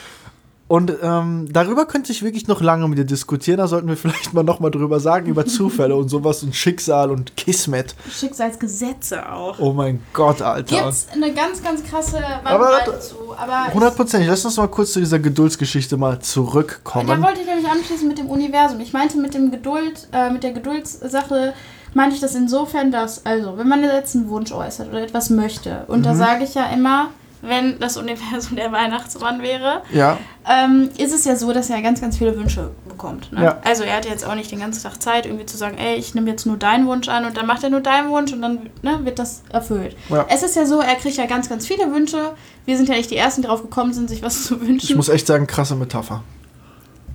und 0.73 0.91
ähm, 1.03 1.47
darüber 1.51 1.85
könnte 1.85 2.11
ich 2.11 2.23
wirklich 2.23 2.47
noch 2.47 2.59
lange 2.59 2.87
mit 2.87 2.97
dir 2.97 3.05
diskutieren. 3.05 3.57
Da 3.59 3.67
sollten 3.67 3.87
wir 3.87 3.95
vielleicht 3.95 4.33
mal 4.33 4.43
nochmal 4.43 4.71
drüber 4.71 4.99
sagen, 4.99 5.27
über 5.27 5.45
Zufälle 5.57 5.95
und 5.95 6.09
sowas 6.09 6.41
und 6.41 6.55
Schicksal 6.55 7.11
und 7.11 7.37
Kismet. 7.37 7.93
Schicksalsgesetze 8.11 9.31
auch. 9.31 9.59
Oh 9.59 9.73
mein 9.73 10.01
Gott, 10.13 10.41
Alter. 10.41 10.83
Gibt's 10.83 11.07
eine 11.13 11.31
ganz, 11.33 11.61
ganz 11.63 11.83
krasse 11.83 12.17
Aber 12.43 12.59
Bandbreite 12.59 12.91
das- 12.91 13.09
zu. 13.09 13.15
Aber 13.37 13.73
Hundertprozentig. 13.73 14.27
Lass 14.29 14.43
uns 14.45 14.57
mal 14.57 14.67
kurz 14.67 14.93
zu 14.93 14.99
dieser 14.99 15.19
Geduldsgeschichte 15.19 15.95
mal 15.97 16.15
Da 16.15 16.21
zurückkommen. 16.21 17.21
wollte 17.23 17.41
ich 17.41 17.47
nämlich 17.47 17.67
anschließen 17.69 18.07
mit 18.07 18.17
dem 18.17 18.27
Universum. 18.29 18.79
Ich 18.79 18.93
meinte 18.93 19.17
mit 19.19 19.33
dem 19.35 19.51
Geduld, 19.51 20.07
äh, 20.11 20.31
mit 20.31 20.43
der 20.43 20.53
Geduldssache, 20.53 21.53
meinte 21.93 22.15
ich 22.15 22.21
das 22.21 22.33
insofern, 22.33 22.91
dass, 22.91 23.25
also, 23.25 23.57
wenn 23.59 23.67
man 23.67 23.83
jetzt 23.83 24.15
einen 24.15 24.27
Wunsch 24.29 24.51
äußert 24.51 24.89
oder 24.89 25.03
etwas 25.03 25.29
möchte, 25.29 25.83
und 25.87 25.99
Mhm. 25.99 26.03
da 26.03 26.15
sage 26.15 26.43
ich 26.43 26.55
ja 26.55 26.65
immer, 26.73 27.09
wenn 27.45 27.77
das 27.79 27.97
Universum 27.97 28.55
der 28.55 28.71
Weihnachtsmann 28.71 29.41
wäre, 29.41 29.81
Ja. 29.91 30.17
ähm, 30.47 30.89
ist 30.97 31.13
es 31.13 31.25
ja 31.25 31.35
so, 31.35 31.51
dass 31.53 31.69
er 31.69 31.81
ganz, 31.81 31.99
ganz 32.01 32.17
viele 32.17 32.35
Wünsche 32.37 32.71
bekommt. 32.87 33.31
Ne? 33.33 33.43
Ja. 33.43 33.57
Also 33.63 33.83
er 33.83 33.97
hat 33.97 34.05
jetzt 34.05 34.25
auch 34.25 34.35
nicht 34.35 34.49
den 34.49 34.59
ganzen 34.61 34.81
Tag 34.81 35.01
Zeit, 35.01 35.25
irgendwie 35.25 35.45
zu 35.45 35.57
sagen, 35.57 35.77
ey, 35.77 35.95
ich 35.95 36.15
nehme 36.15 36.29
jetzt 36.29 36.45
nur 36.45 36.57
deinen 36.57 36.87
Wunsch 36.87 37.09
an 37.09 37.25
und 37.25 37.35
dann 37.37 37.45
macht 37.45 37.63
er 37.63 37.69
nur 37.69 37.81
deinen 37.81 38.09
Wunsch 38.09 38.31
und 38.31 38.41
dann 38.41 38.69
ne, 38.81 38.99
wird 39.03 39.19
das 39.19 39.43
erfüllt. 39.51 39.95
Ja. 40.09 40.25
Es 40.29 40.41
ist 40.41 40.55
ja 40.55 40.65
so, 40.65 40.79
er 40.79 40.95
kriegt 40.95 41.17
ja 41.17 41.25
ganz, 41.25 41.49
ganz 41.49 41.67
viele 41.67 41.91
Wünsche. 41.91 42.31
Wir 42.65 42.77
sind 42.77 42.87
ja 42.87 42.95
nicht 42.95 43.11
die 43.11 43.17
Ersten, 43.17 43.41
die 43.41 43.47
darauf 43.47 43.61
gekommen 43.61 43.93
sind, 43.93 44.09
sich 44.09 44.23
was 44.23 44.45
zu 44.45 44.61
wünschen. 44.61 44.89
Ich 44.89 44.95
muss 44.95 45.09
echt 45.09 45.27
sagen, 45.27 45.45
krasse 45.45 45.75
Metapher. 45.75 46.23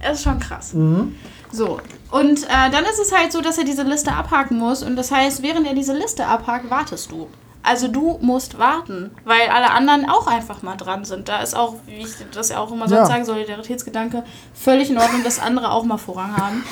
Es 0.00 0.18
ist 0.18 0.24
schon 0.24 0.38
krass. 0.38 0.74
So. 1.50 1.80
Und 2.10 2.44
äh, 2.44 2.70
dann 2.70 2.84
ist 2.84 2.98
es 3.00 3.12
halt 3.16 3.32
so, 3.32 3.40
dass 3.40 3.58
er 3.58 3.64
diese 3.64 3.82
Liste 3.82 4.12
abhaken 4.12 4.58
muss. 4.58 4.82
Und 4.82 4.96
das 4.96 5.10
heißt, 5.10 5.42
während 5.42 5.66
er 5.66 5.74
diese 5.74 5.92
Liste 5.94 6.26
abhakt, 6.26 6.70
wartest 6.70 7.10
du. 7.10 7.28
Also 7.62 7.88
du 7.88 8.18
musst 8.22 8.58
warten, 8.58 9.10
weil 9.24 9.48
alle 9.52 9.70
anderen 9.70 10.08
auch 10.08 10.26
einfach 10.26 10.62
mal 10.62 10.76
dran 10.76 11.04
sind. 11.04 11.28
Da 11.28 11.40
ist 11.42 11.54
auch, 11.56 11.74
wie 11.86 11.96
ich 11.98 12.14
das 12.32 12.48
ja 12.50 12.58
auch 12.60 12.70
immer 12.72 12.88
sonst 12.88 13.00
Ja. 13.00 13.06
sage, 13.06 13.24
Solidaritätsgedanke, 13.24 14.22
völlig 14.54 14.90
in 14.90 14.98
Ordnung, 14.98 15.22
dass 15.24 15.38
andere 15.38 15.70
auch 15.72 15.84
mal 15.84 15.98
Vorrang 15.98 16.36
haben. 16.36 16.64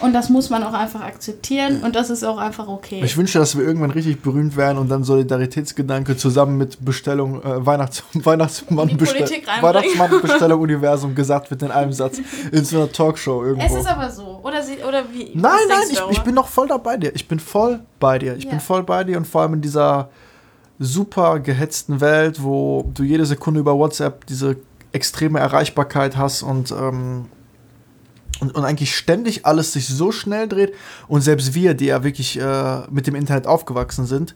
Und 0.00 0.12
das 0.12 0.28
muss 0.28 0.50
man 0.50 0.62
auch 0.64 0.74
einfach 0.74 1.00
akzeptieren 1.02 1.82
und 1.82 1.94
das 1.96 2.10
ist 2.10 2.24
auch 2.24 2.36
einfach 2.36 2.66
okay. 2.68 3.00
Ich 3.04 3.16
wünsche, 3.16 3.38
dass 3.38 3.56
wir 3.56 3.64
irgendwann 3.64 3.92
richtig 3.92 4.20
berühmt 4.22 4.56
werden 4.56 4.76
und 4.76 4.88
dann 4.90 5.02
Solidaritätsgedanke 5.04 6.16
zusammen 6.16 6.58
mit 6.58 6.84
Bestellung, 6.84 7.40
äh, 7.42 7.64
Weihnachts 7.64 8.02
Weihnachtsmann 8.14 8.88
reinbringen. 8.88 9.24
Weihnachtsmann 9.60 10.20
Bestellung 10.20 10.60
Universum 10.60 11.14
gesagt 11.14 11.50
wird 11.50 11.62
in 11.62 11.70
einem 11.70 11.92
Satz. 11.92 12.18
In 12.52 12.64
so 12.64 12.78
einer 12.78 12.92
Talkshow 12.92 13.44
irgendwo. 13.44 13.66
es 13.66 13.80
ist 13.80 13.86
aber 13.90 14.10
so. 14.10 14.40
Oder, 14.42 14.62
sie, 14.62 14.78
oder 14.86 15.04
wie? 15.12 15.30
Nein, 15.34 15.52
nein, 15.68 15.78
ich, 15.90 16.00
ich 16.10 16.20
bin 16.22 16.34
noch 16.34 16.48
voll 16.48 16.68
dabei 16.68 16.96
dir. 16.96 17.14
Ich 17.14 17.26
bin 17.28 17.38
voll 17.40 17.80
bei 18.00 18.18
dir. 18.18 18.36
Ich 18.36 18.44
Ja. 18.44 18.50
bin 18.50 18.60
voll 18.60 18.82
bei 18.82 19.04
dir 19.04 19.16
und 19.16 19.26
vor 19.26 19.42
allem 19.42 19.54
in 19.54 19.60
dieser 19.62 20.08
super 20.78 21.38
gehetzten 21.40 22.00
Welt, 22.00 22.42
wo 22.42 22.90
du 22.94 23.02
jede 23.02 23.26
Sekunde 23.26 23.60
über 23.60 23.74
WhatsApp 23.78 24.26
diese 24.26 24.56
extreme 24.92 25.38
Erreichbarkeit 25.40 26.16
hast 26.16 26.42
und, 26.42 26.70
ähm, 26.72 27.26
und, 28.40 28.54
und 28.54 28.64
eigentlich 28.64 28.96
ständig 28.96 29.46
alles 29.46 29.72
sich 29.72 29.88
so 29.88 30.12
schnell 30.12 30.48
dreht. 30.48 30.74
Und 31.08 31.20
selbst 31.22 31.54
wir, 31.54 31.74
die 31.74 31.86
ja 31.86 32.02
wirklich 32.04 32.38
äh, 32.40 32.80
mit 32.90 33.06
dem 33.06 33.14
Internet 33.14 33.46
aufgewachsen 33.46 34.06
sind, 34.06 34.34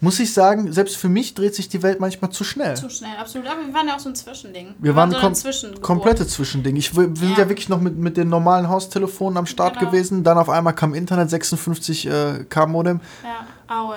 muss 0.00 0.20
ich 0.20 0.32
sagen, 0.32 0.72
selbst 0.72 0.96
für 0.96 1.08
mich 1.08 1.34
dreht 1.34 1.56
sich 1.56 1.68
die 1.68 1.82
Welt 1.82 1.98
manchmal 1.98 2.30
zu 2.30 2.44
schnell. 2.44 2.76
Zu 2.76 2.88
schnell, 2.88 3.16
absolut. 3.20 3.48
Aber 3.48 3.66
wir 3.66 3.74
waren 3.74 3.88
ja 3.88 3.96
auch 3.96 3.98
so 3.98 4.08
ein 4.08 4.14
Zwischending. 4.14 4.74
Wir 4.78 4.94
waren 4.94 5.10
so 5.10 5.18
kom 5.18 5.34
komplette 5.80 6.24
Zwischending. 6.26 6.76
Ich, 6.76 6.96
wir 6.96 7.04
sind 7.04 7.32
Ja. 7.32 7.38
ja 7.38 7.48
wirklich 7.48 7.68
noch 7.68 7.80
mit, 7.80 7.96
mit 7.96 8.16
den 8.16 8.28
normalen 8.28 8.68
Haustelefonen 8.68 9.36
am 9.36 9.46
Start 9.46 9.78
Genau. 9.78 9.90
gewesen. 9.90 10.22
Dann 10.22 10.38
auf 10.38 10.50
einmal 10.50 10.74
kam 10.74 10.94
Internet, 10.94 11.30
56 11.30 12.06
äh, 12.06 12.44
K-Modem. 12.48 13.00
Ja, 13.24 13.46
AOL. 13.74 13.96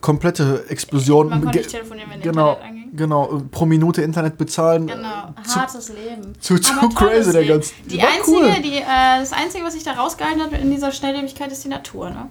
Komplette 0.00 0.64
Explosion. 0.68 1.28
Man 1.28 1.42
konnte 1.42 1.58
nicht 1.58 1.70
telefonieren, 1.70 2.10
wenn 2.10 2.20
genau, 2.20 2.52
Internet 2.52 2.70
anging. 2.70 2.96
genau. 2.96 3.42
Pro 3.50 3.66
Minute 3.66 4.02
Internet 4.02 4.38
bezahlen. 4.38 4.86
Genau, 4.86 5.34
Zu- 5.46 5.56
hartes 5.60 5.88
Leben. 5.90 6.32
zu- 6.40 6.58
zu 6.58 6.72
Aber 6.74 6.88
crazy, 6.94 7.32
der 7.32 7.44
ganze- 7.46 7.72
Die 7.86 8.00
einzige, 8.02 8.36
cool. 8.36 8.52
die, 8.62 8.76
äh, 8.78 9.18
das 9.20 9.32
Einzige, 9.32 9.64
was 9.64 9.74
sich 9.74 9.84
da 9.84 9.92
rausgehalten 9.92 10.42
hat 10.42 10.52
in 10.52 10.70
dieser 10.70 10.92
Schnelllebigkeit, 10.92 11.50
ist 11.52 11.64
die 11.64 11.68
Natur. 11.68 12.10
Ne? 12.10 12.26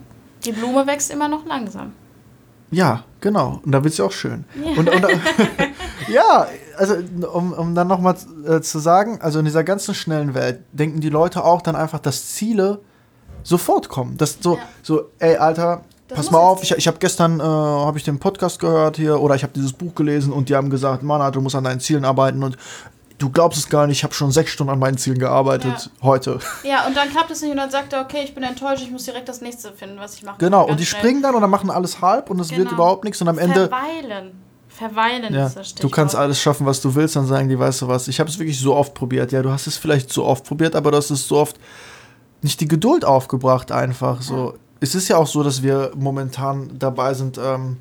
Die 0.45 0.51
Blume 0.51 0.85
wächst 0.87 1.11
immer 1.11 1.27
noch 1.27 1.45
langsam. 1.45 1.93
Ja, 2.69 3.03
genau. 3.21 3.61
Und 3.63 3.71
da 3.71 3.81
wird 3.83 3.93
es 3.93 3.97
ja 3.97 4.05
auch 4.05 4.11
schön. 4.11 4.43
Ja. 4.61 4.71
Und, 4.77 4.89
und, 4.89 5.05
ja, 6.09 6.47
also 6.77 6.95
um, 7.33 7.53
um 7.53 7.75
dann 7.75 7.87
nochmal 7.87 8.15
äh, 8.45 8.59
zu 8.61 8.79
sagen, 8.79 9.19
also 9.21 9.39
in 9.39 9.45
dieser 9.45 9.63
ganzen 9.63 9.95
schnellen 9.95 10.33
Welt 10.33 10.59
denken 10.73 10.99
die 10.99 11.09
Leute 11.09 11.43
auch 11.45 11.61
dann 11.61 11.75
einfach, 11.77 11.99
dass 11.99 12.27
Ziele 12.33 12.81
sofort 13.43 13.87
kommen. 13.87 14.17
Das 14.17 14.37
so, 14.41 14.55
Ja. 14.55 14.61
so, 14.83 15.05
ey, 15.19 15.37
Alter, 15.37 15.83
Das 16.07 16.15
pass 16.17 16.31
mal 16.31 16.39
auf, 16.39 16.63
ich, 16.63 16.71
ich 16.71 16.87
habe 16.87 16.97
gestern, 16.99 17.39
äh, 17.39 17.43
habe 17.43 17.97
ich 17.97 18.03
den 18.03 18.17
Podcast 18.19 18.59
gehört 18.59 18.95
hier 18.97 19.19
oder 19.19 19.35
ich 19.35 19.43
habe 19.43 19.53
dieses 19.53 19.73
Buch 19.73 19.93
gelesen 19.95 20.31
und 20.31 20.47
die 20.49 20.55
haben 20.55 20.69
gesagt, 20.69 21.03
Mann, 21.03 21.31
du 21.33 21.41
musst 21.41 21.55
an 21.55 21.65
deinen 21.65 21.79
Zielen 21.81 22.05
arbeiten 22.05 22.43
und 22.43 22.57
du 23.17 23.29
glaubst 23.29 23.59
es 23.59 23.67
gar 23.67 23.87
nicht, 23.87 23.97
ich 23.97 24.03
habe 24.03 24.13
schon 24.13 24.31
sechs 24.31 24.51
Stunden 24.51 24.71
an 24.71 24.79
meinen 24.79 24.97
Zielen 24.97 25.17
gearbeitet 25.19 25.89
heute. 26.01 26.39
Ja, 26.63 26.85
und 26.87 26.95
dann 26.95 27.09
klappt 27.09 27.31
es 27.31 27.41
nicht 27.41 27.51
und 27.51 27.57
dann 27.57 27.71
sagt 27.71 27.91
er, 27.91 28.01
okay, 28.01 28.21
ich 28.23 28.33
bin 28.33 28.43
enttäuscht, 28.43 28.83
ich 28.83 28.91
muss 28.91 29.03
direkt 29.05 29.27
das 29.27 29.41
nächste 29.41 29.71
finden, 29.73 29.97
was 29.99 30.15
ich 30.15 30.23
mache. 30.23 30.37
Genau, 30.39 30.65
und 30.67 30.79
die 30.79 30.85
schnell. 30.85 31.01
springen 31.01 31.21
dann 31.23 31.35
und 31.35 31.41
dann 31.41 31.49
machen 31.49 31.69
alles 31.69 31.99
halb 31.99 32.29
und 32.29 32.39
es 32.39 32.51
wird 32.51 32.69
Genau. 32.69 32.73
überhaupt 32.73 33.03
nichts 33.03 33.21
und 33.21 33.27
am 33.27 33.37
Ende 33.39 33.67
Verweilen. 33.67 34.31
Verweilen 34.69 35.33
Ja, 35.33 35.47
ist 35.47 35.55
das 35.57 35.73
du 35.75 35.89
kannst 35.89 36.11
Stichwort. 36.11 36.23
alles 36.25 36.39
schaffen, 36.39 36.65
was 36.67 36.79
du 36.81 36.93
willst, 36.93 37.15
dann 37.15 37.25
sagen 37.25 37.49
die, 37.49 37.57
weißt 37.57 37.81
du 37.81 37.87
was, 37.87 38.07
ich 38.07 38.19
habe 38.19 38.29
es 38.29 38.37
wirklich 38.37 38.59
so 38.59 38.75
oft 38.75 38.93
probiert. 38.93 39.31
Ja, 39.31 39.41
du 39.41 39.49
hast 39.51 39.65
es 39.65 39.75
vielleicht 39.75 40.13
so 40.13 40.23
oft 40.23 40.45
probiert, 40.45 40.75
aber 40.75 40.91
du 40.91 40.97
hast 40.97 41.09
es 41.09 41.27
so 41.27 41.37
oft 41.37 41.57
nicht 42.43 42.61
die 42.61 42.67
Geduld 42.67 43.03
aufgebracht 43.03 43.71
einfach. 43.71 44.21
So, 44.21 44.53
es 44.79 44.95
ist 44.95 45.07
ja 45.07 45.17
auch 45.17 45.27
so, 45.27 45.43
dass 45.43 45.63
wir 45.63 45.91
momentan 45.95 46.77
dabei 46.77 47.13
sind, 47.13 47.37
ähm, 47.37 47.77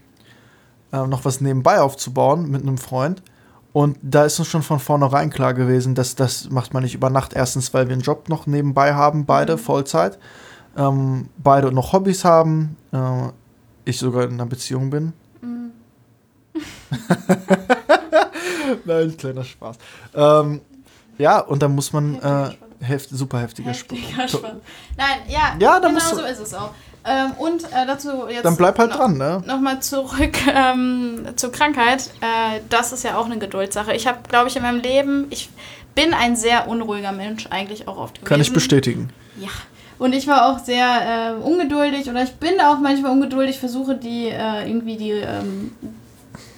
äh, 0.92 1.06
noch 1.06 1.24
was 1.24 1.40
nebenbei 1.40 1.80
aufzubauen 1.80 2.50
mit 2.50 2.62
einem 2.62 2.78
Freund. 2.78 3.22
Und 3.72 3.98
da 4.00 4.24
ist 4.24 4.38
uns 4.38 4.48
schon 4.48 4.62
von 4.62 4.78
vornherein 4.78 5.28
klar 5.28 5.52
gewesen, 5.52 5.94
dass 5.94 6.14
das 6.14 6.48
macht 6.48 6.72
man 6.72 6.82
nicht 6.82 6.94
über 6.94 7.10
Nacht. 7.10 7.34
Erstens, 7.34 7.74
weil 7.74 7.88
wir 7.88 7.92
einen 7.92 8.02
Job 8.02 8.28
noch 8.28 8.46
nebenbei 8.46 8.94
haben, 8.94 9.26
beide 9.26 9.58
Vollzeit. 9.58 10.18
Ähm, 10.76 11.28
beide 11.36 11.72
noch 11.72 11.92
Hobbys 11.92 12.24
haben. 12.24 12.76
Äh, 12.92 13.28
ich 13.84 13.98
sogar 13.98 14.24
in 14.24 14.32
einer 14.32 14.46
Beziehung 14.46 14.90
bin. 14.90 15.12
Nein, 18.84 19.16
kleiner 19.16 19.44
Spaß. 19.44 19.76
Ähm, 20.14 20.60
ja, 21.18 21.40
und 21.40 21.62
dann 21.62 21.74
muss 21.74 21.92
man 21.92 22.16
äh, 22.16 22.50
heft, 22.80 23.10
super 23.10 23.40
heftiger. 23.40 23.70
Heftiger 23.70 24.28
Spaß. 24.28 24.52
Nein, 24.96 25.18
ja, 25.28 25.56
Ja, 25.58 25.78
genau 25.78 26.00
so 26.00 26.22
ist 26.22 26.40
es 26.40 26.54
auch. 26.54 26.72
Ähm, 27.06 27.32
und 27.38 27.64
äh, 27.64 27.86
dazu 27.86 28.26
jetzt. 28.28 28.44
Dann 28.44 28.56
bleib 28.56 28.78
halt 28.78 28.90
noch, 28.90 28.98
dran, 28.98 29.16
ne? 29.16 29.42
Nochmal 29.46 29.80
zurück 29.80 30.36
ähm, 30.54 31.26
zur 31.36 31.52
Krankheit. 31.52 32.10
Äh, 32.20 32.60
das 32.68 32.92
ist 32.92 33.04
ja 33.04 33.16
auch 33.16 33.26
eine 33.26 33.38
Geduldssache. 33.38 33.94
Ich 33.94 34.06
habe, 34.06 34.18
glaube 34.28 34.48
ich, 34.48 34.56
in 34.56 34.62
meinem 34.62 34.80
Leben, 34.80 35.26
ich 35.30 35.48
bin 35.94 36.12
ein 36.14 36.36
sehr 36.36 36.68
unruhiger 36.68 37.12
Mensch 37.12 37.46
eigentlich 37.50 37.86
auch 37.86 37.96
oft 37.96 38.16
gewesen. 38.16 38.28
Kann 38.28 38.40
ich 38.40 38.52
bestätigen. 38.52 39.10
Ja. 39.38 39.48
Und 39.98 40.14
ich 40.14 40.26
war 40.26 40.50
auch 40.50 40.58
sehr 40.58 41.36
äh, 41.40 41.42
ungeduldig 41.42 42.10
oder 42.10 42.22
ich 42.22 42.34
bin 42.34 42.60
auch 42.60 42.78
manchmal 42.80 43.12
ungeduldig, 43.12 43.58
versuche 43.58 43.94
die 43.94 44.26
äh, 44.28 44.68
irgendwie 44.68 44.96
die. 44.96 45.12
Ähm, 45.12 45.72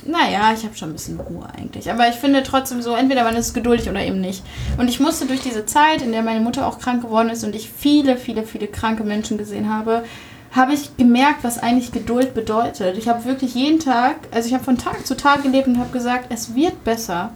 naja, 0.04 0.52
ich 0.54 0.64
habe 0.64 0.74
schon 0.74 0.90
ein 0.90 0.94
bisschen 0.94 1.20
Ruhe 1.20 1.46
eigentlich. 1.56 1.90
Aber 1.90 2.08
ich 2.08 2.14
finde 2.14 2.42
trotzdem 2.42 2.80
so, 2.80 2.94
entweder 2.94 3.24
man 3.24 3.36
ist 3.36 3.52
geduldig 3.52 3.90
oder 3.90 4.00
eben 4.00 4.20
nicht. 4.20 4.42
Und 4.78 4.88
ich 4.88 5.00
musste 5.00 5.26
durch 5.26 5.40
diese 5.40 5.66
Zeit, 5.66 6.00
in 6.00 6.12
der 6.12 6.22
meine 6.22 6.40
Mutter 6.40 6.66
auch 6.66 6.78
krank 6.78 7.02
geworden 7.02 7.28
ist 7.28 7.44
und 7.44 7.54
ich 7.54 7.70
viele, 7.70 8.16
viele, 8.16 8.44
viele 8.44 8.68
kranke 8.68 9.04
Menschen 9.04 9.36
gesehen 9.36 9.68
habe, 9.68 10.04
habe 10.52 10.72
ich 10.72 10.96
gemerkt, 10.96 11.44
was 11.44 11.58
eigentlich 11.58 11.92
Geduld 11.92 12.34
bedeutet. 12.34 12.96
Ich 12.96 13.08
habe 13.08 13.24
wirklich 13.24 13.54
jeden 13.54 13.80
Tag, 13.80 14.16
also 14.30 14.48
ich 14.48 14.54
habe 14.54 14.64
von 14.64 14.78
Tag 14.78 15.06
zu 15.06 15.16
Tag 15.16 15.42
gelebt 15.42 15.66
und 15.66 15.78
habe 15.78 15.90
gesagt, 15.90 16.26
es 16.30 16.54
wird 16.54 16.84
besser. 16.84 17.30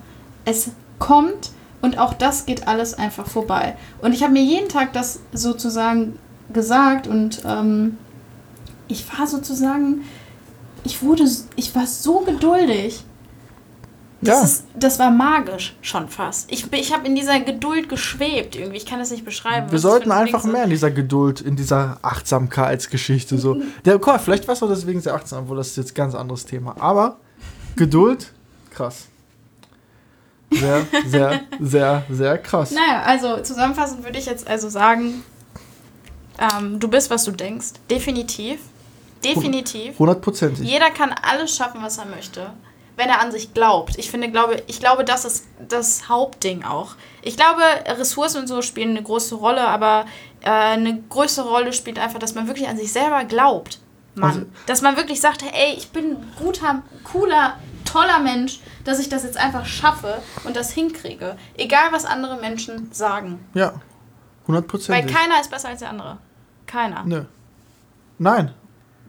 Es 0.45 0.71
kommt 0.99 1.51
und 1.83 1.99
auch 1.99 2.15
das 2.15 2.47
geht 2.47 2.69
alles 2.69 2.95
einfach 2.95 3.27
vorbei. 3.27 3.77
Und 4.01 4.15
ich 4.15 4.23
habe 4.23 4.33
mir 4.33 4.43
jeden 4.43 4.69
Tag 4.69 4.93
das 4.93 5.21
sozusagen 5.33 6.19
gesagt 6.53 7.07
und 7.07 7.43
ähm, 7.45 7.99
ich 8.89 9.07
war 9.19 9.27
sozusagen, 9.27 10.03
ich 10.85 11.03
wurde, 11.03 11.25
ich 11.57 11.75
war 11.75 11.87
so 11.87 12.21
geduldig. 12.21 13.05
Das, 14.25 14.39
Ja. 14.39 14.45
ist, 14.45 14.65
das 14.77 14.99
war 15.01 15.11
magisch 15.11 15.75
schon 15.83 16.09
fast. 16.09 16.51
Ich, 16.53 16.73
ich 16.73 16.95
habe 16.95 17.07
in 17.07 17.15
dieser 17.17 17.41
Geduld 17.41 17.89
geschwebt 17.89 18.55
irgendwie. 18.57 18.77
Ich 18.77 18.87
kann 18.87 19.01
das 19.01 19.11
nicht 19.11 19.25
beschreiben. 19.25 19.71
Wir 19.71 19.79
sollten 19.81 20.13
ein 20.13 20.27
einfach 20.27 20.43
Ding 20.43 20.53
mehr 20.53 20.65
in 20.65 20.71
dieser 20.71 20.91
Geduld, 20.93 21.41
in 21.41 21.57
dieser 21.57 21.99
Achtsamkeitsgeschichte 22.03 23.37
so. 23.37 23.61
Der, 23.85 23.95
guck 23.99 24.07
mal, 24.07 24.19
vielleicht 24.19 24.47
warst 24.47 24.63
du 24.63 24.69
deswegen 24.69 25.01
sehr 25.01 25.15
achtsam, 25.15 25.45
obwohl 25.45 25.57
das 25.57 25.69
ist 25.69 25.77
jetzt 25.77 25.91
ein 25.93 25.95
ganz 25.95 26.15
anderes 26.15 26.47
Thema. 26.47 26.77
Aber 26.79 27.17
Geduld, 27.77 28.33
krass. 28.71 29.07
Sehr, 30.53 30.87
sehr, 31.07 31.41
sehr, 31.61 32.03
sehr 32.11 32.39
krass. 32.39 32.71
Naja, 32.73 33.03
also 33.05 33.41
zusammenfassend 33.43 34.05
würde 34.05 34.19
ich 34.19 34.27
jetzt 34.27 34.47
also 34.47 34.69
sagen, 34.69 35.25
ähm, 36.39 36.79
du 36.79 36.89
bist, 36.89 37.11
was 37.11 37.25
du 37.25 37.31
denkst. 37.33 37.69
Definitiv. 37.91 38.61
Definitiv. 39.25 39.99
Hundertprozentig. 39.99 40.69
Jeder 40.69 40.91
kann 40.91 41.13
alles 41.23 41.55
schaffen, 41.57 41.81
was 41.83 41.97
er 41.99 42.07
möchte, 42.07 42.51
wenn 42.97 43.09
er 43.09 43.21
an 43.21 43.33
sich 43.33 43.55
glaubt. 43.55 43.97
Ich 43.99 44.11
finde, 44.11 44.31
glaube, 44.31 44.63
ich 44.67 44.81
glaube, 44.81 45.05
das 45.05 45.25
ist 45.25 45.47
das 45.69 46.09
Hauptding 46.09 46.65
auch. 46.65 46.95
Ich 47.23 47.37
glaube, 47.37 47.63
Ressourcen 47.99 48.41
und 48.43 48.47
so 48.47 48.63
spielen 48.63 48.91
eine 48.91 49.03
große 49.03 49.35
Rolle, 49.35 49.67
aber 49.67 50.05
äh, 50.43 50.51
eine 50.51 51.03
größere 51.09 51.49
Rolle 51.49 51.73
spielt 51.73 51.99
einfach, 51.99 52.19
dass 52.19 52.35
man 52.35 52.47
wirklich 52.47 52.69
an 52.69 52.77
sich 52.77 52.93
selber 52.93 53.25
glaubt. 53.25 53.79
Mann. 54.15 54.31
Also- 54.31 54.47
dass 54.67 54.83
man 54.83 54.97
wirklich 54.97 55.21
sagt, 55.21 55.43
ey, 55.43 55.75
ich 55.77 55.89
bin 55.91 56.17
ein 56.17 56.33
guter, 56.39 56.83
cooler, 57.05 57.57
toller 57.85 58.19
Mensch, 58.19 58.61
dass 58.85 58.99
ich 58.99 59.09
das 59.09 59.23
jetzt 59.25 59.37
einfach 59.39 59.65
schaffe 59.65 60.21
und 60.45 60.55
das 60.57 60.71
hinkriege. 60.73 61.37
Egal, 61.57 61.93
was 61.93 62.05
andere 62.05 62.37
Menschen 62.39 62.93
sagen. 62.93 63.41
Ja, 63.55 63.69
Weil 63.73 63.81
hundertprozentig. 64.49 65.15
keiner 65.15 65.41
ist 65.41 65.51
besser 65.51 65.69
als 65.69 65.81
der 65.81 65.91
andere. 65.91 66.19
Keiner. 66.67 67.05
Nö. 67.05 67.25
Nein, 68.19 68.53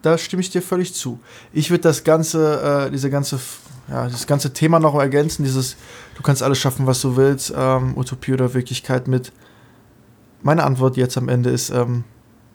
da 0.02 0.18
stimme 0.18 0.42
ich 0.42 0.50
dir 0.50 0.62
völlig 0.62 0.94
zu. 0.94 1.20
Ich 1.52 1.70
würde 1.70 1.82
das 1.84 2.04
ganze, 2.04 2.86
äh, 2.88 2.92
diese 2.92 3.10
ganze, 3.10 3.40
ja, 3.90 4.08
das 4.08 4.28
ganze 4.28 4.54
Thema 4.54 4.80
noch 4.80 4.96
ergänzen, 4.96 5.44
dieses, 5.44 5.76
du 6.16 6.22
kannst 6.22 6.42
alles 6.42 6.58
schaffen, 6.58 6.88
was 6.88 7.02
du 7.02 7.16
willst, 7.16 7.54
ähm, 7.56 7.98
Utopie 7.98 8.34
oder 8.34 8.54
Wirklichkeit 8.54 9.08
mit. 9.08 9.32
Meine 10.42 10.64
Antwort 10.64 10.98
jetzt 10.98 11.18
am 11.18 11.30
Ende 11.30 11.50
ist, 11.50 11.70
ähm, 11.70 12.04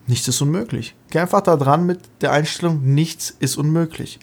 nichts 0.06 0.28
ist 0.28 0.40
unmöglich. 0.40 0.94
Geh 1.10 1.18
einfach 1.18 1.42
da 1.42 1.56
dran 1.56 1.86
mit 1.86 2.00
der 2.20 2.32
Einstellung, 2.32 2.82
nichts 2.82 3.34
ist 3.38 3.56
unmöglich. 3.56 4.18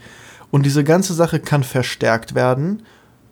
Und 0.52 0.66
diese 0.66 0.84
ganze 0.84 1.14
Sache 1.14 1.40
kann 1.40 1.64
verstärkt 1.64 2.34
werden 2.34 2.84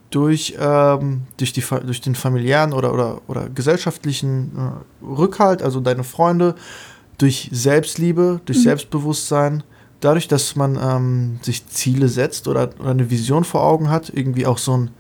durch, 0.09 0.55
ähm, 0.59 1.23
durch, 1.37 1.53
die, 1.53 1.63
durch 1.85 2.01
den 2.01 2.15
familiären 2.15 2.73
oder, 2.73 2.93
oder, 2.93 3.21
oder 3.27 3.49
gesellschaftlichen 3.49 4.51
äh, 4.55 5.05
Rückhalt, 5.05 5.63
also 5.63 5.79
deine 5.79 6.03
Freunde, 6.03 6.55
durch 7.17 7.49
Selbstliebe, 7.51 8.41
durch 8.45 8.61
Selbstbewusstsein, 8.61 9.63
dadurch, 10.03 10.27
dass 10.27 10.55
man 10.55 10.77
ähm, 10.81 11.39
sich 11.41 11.67
Ziele 11.67 12.07
setzt 12.07 12.47
oder, 12.47 12.69
oder 12.79 12.91
eine 12.91 13.09
Vision 13.09 13.43
vor 13.43 13.63
Augen 13.63 13.89
hat, 13.89 14.11
irgendwie 14.13 14.45
auch 14.45 14.57
so 14.57 14.75
ein, 14.77 14.91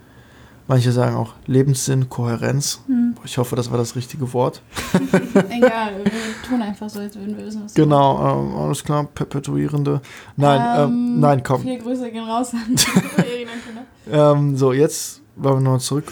manche 0.67 0.91
sagen 0.91 1.15
auch 1.15 1.33
Lebenssinn, 1.45 2.09
Kohärenz. 2.09 2.81
Hm. 2.87 3.15
Ich 3.25 3.37
hoffe, 3.37 3.55
das 3.55 3.71
war 3.71 3.77
das 3.77 3.95
richtige 3.95 4.31
Wort. 4.33 4.61
Egal, 5.49 5.93
wir 6.03 6.11
tun 6.47 6.61
einfach 6.61 6.89
so, 6.89 6.99
als 6.99 7.15
würden 7.15 7.37
wir 7.37 7.45
wissen, 7.45 7.63
was 7.63 7.73
Genau, 7.73 8.41
ähm, 8.41 8.55
alles 8.55 8.83
klar, 8.83 9.05
perpetuierende. 9.05 10.01
Nein, 10.35 10.61
ähm, 10.79 10.89
Ähm, 10.89 11.19
nein, 11.19 11.43
komm. 11.43 11.61
Viele 11.61 11.79
Grüße 11.79 12.11
gehen 12.11 12.25
raus 12.25 12.53
an 12.53 12.59
die 12.75 14.11
Ähm, 14.11 14.57
so, 14.57 14.73
jetzt 14.73 15.21
wollen 15.35 15.55
wir 15.57 15.61
nochmal 15.61 15.79
zurück. 15.79 16.11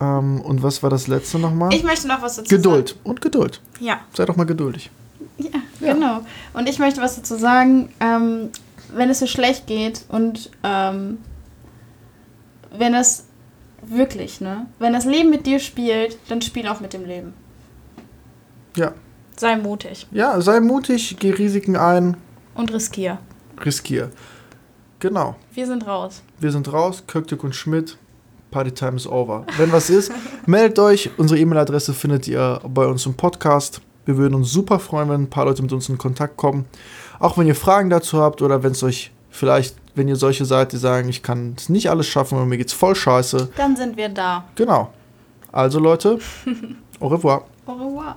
ähm, 0.00 0.40
und 0.40 0.62
was 0.62 0.82
war 0.82 0.90
das 0.90 1.06
letzte 1.06 1.38
nochmal? 1.38 1.72
Ich 1.72 1.84
möchte 1.84 2.08
noch 2.08 2.20
was 2.22 2.36
dazu 2.36 2.54
Geduld 2.54 2.96
und 3.04 3.20
Geduld. 3.20 3.60
sagen. 3.74 3.84
Ja. 3.84 4.00
Sei 4.14 4.24
doch 4.26 4.36
mal 4.36 4.44
geduldig. 4.44 4.90
Ja, 5.80 5.94
genau. 5.94 6.20
Und 6.54 6.68
ich 6.68 6.78
möchte 6.78 7.00
was 7.00 7.16
dazu 7.16 7.36
sagen, 7.36 7.88
ähm, 8.00 8.50
wenn 8.94 9.10
es 9.10 9.20
dir 9.20 9.26
schlecht 9.26 9.66
geht 9.66 10.04
und 10.08 10.50
ähm, 10.62 11.18
wenn 12.76 12.94
es 12.94 13.24
wirklich, 13.82 14.40
ne, 14.40 14.66
wenn 14.78 14.92
das 14.92 15.04
Leben 15.04 15.30
mit 15.30 15.46
dir 15.46 15.58
spielt, 15.58 16.18
dann 16.28 16.42
spiel 16.42 16.66
auch 16.68 16.80
mit 16.80 16.92
dem 16.92 17.04
Leben. 17.04 17.32
Ja. 18.76 18.92
Sei 19.36 19.56
mutig 19.56 20.06
Ja, 20.10 20.40
sei 20.40 20.60
mutig, 20.60 21.16
geh 21.18 21.30
Risiken 21.30 21.76
ein, 21.76 22.16
und 22.54 22.72
riskier. 22.72 23.18
riskier. 23.64 24.10
Genau. 24.98 25.34
Wir 25.54 25.66
sind 25.66 25.86
raus. 25.86 26.22
Wir 26.38 26.52
sind 26.52 26.70
raus, 26.70 27.04
Köktik 27.06 27.42
und 27.42 27.54
Schmidt. 27.54 27.96
Party 28.50 28.72
time 28.72 28.96
is 28.96 29.06
over. 29.06 29.46
Wenn 29.56 29.72
was 29.72 29.88
ist, 29.88 30.12
meldet 30.46 30.78
euch. 30.78 31.10
Unsere 31.16 31.40
E-Mail-Adresse 31.40 31.94
findet 31.94 32.28
ihr 32.28 32.60
bei 32.68 32.84
uns 32.86 33.06
im 33.06 33.14
Podcast. 33.14 33.80
Wir 34.10 34.16
würden 34.16 34.34
uns 34.34 34.50
super 34.50 34.80
freuen, 34.80 35.08
wenn 35.08 35.22
ein 35.22 35.30
paar 35.30 35.44
Leute 35.44 35.62
mit 35.62 35.72
uns 35.72 35.88
in 35.88 35.96
Kontakt 35.96 36.36
kommen. 36.36 36.64
Auch 37.20 37.38
wenn 37.38 37.46
ihr 37.46 37.54
Fragen 37.54 37.90
dazu 37.90 38.20
habt 38.20 38.42
oder 38.42 38.64
wenn 38.64 38.72
es 38.72 38.82
euch 38.82 39.12
vielleicht, 39.30 39.76
wenn 39.94 40.08
ihr 40.08 40.16
solche 40.16 40.44
seid, 40.44 40.72
die 40.72 40.78
sagen, 40.78 41.08
ich 41.08 41.22
kann 41.22 41.54
es 41.56 41.68
nicht 41.68 41.90
alles 41.90 42.08
schaffen 42.08 42.36
und 42.36 42.48
mir 42.48 42.58
geht's 42.58 42.72
voll 42.72 42.96
scheiße. 42.96 43.50
Dann 43.56 43.76
sind 43.76 43.96
wir 43.96 44.08
da. 44.08 44.46
Genau. 44.56 44.92
Also 45.52 45.78
Leute, 45.78 46.18
au 47.00 47.06
revoir. 47.06 47.44
Au 47.66 47.74
revoir. 47.74 48.16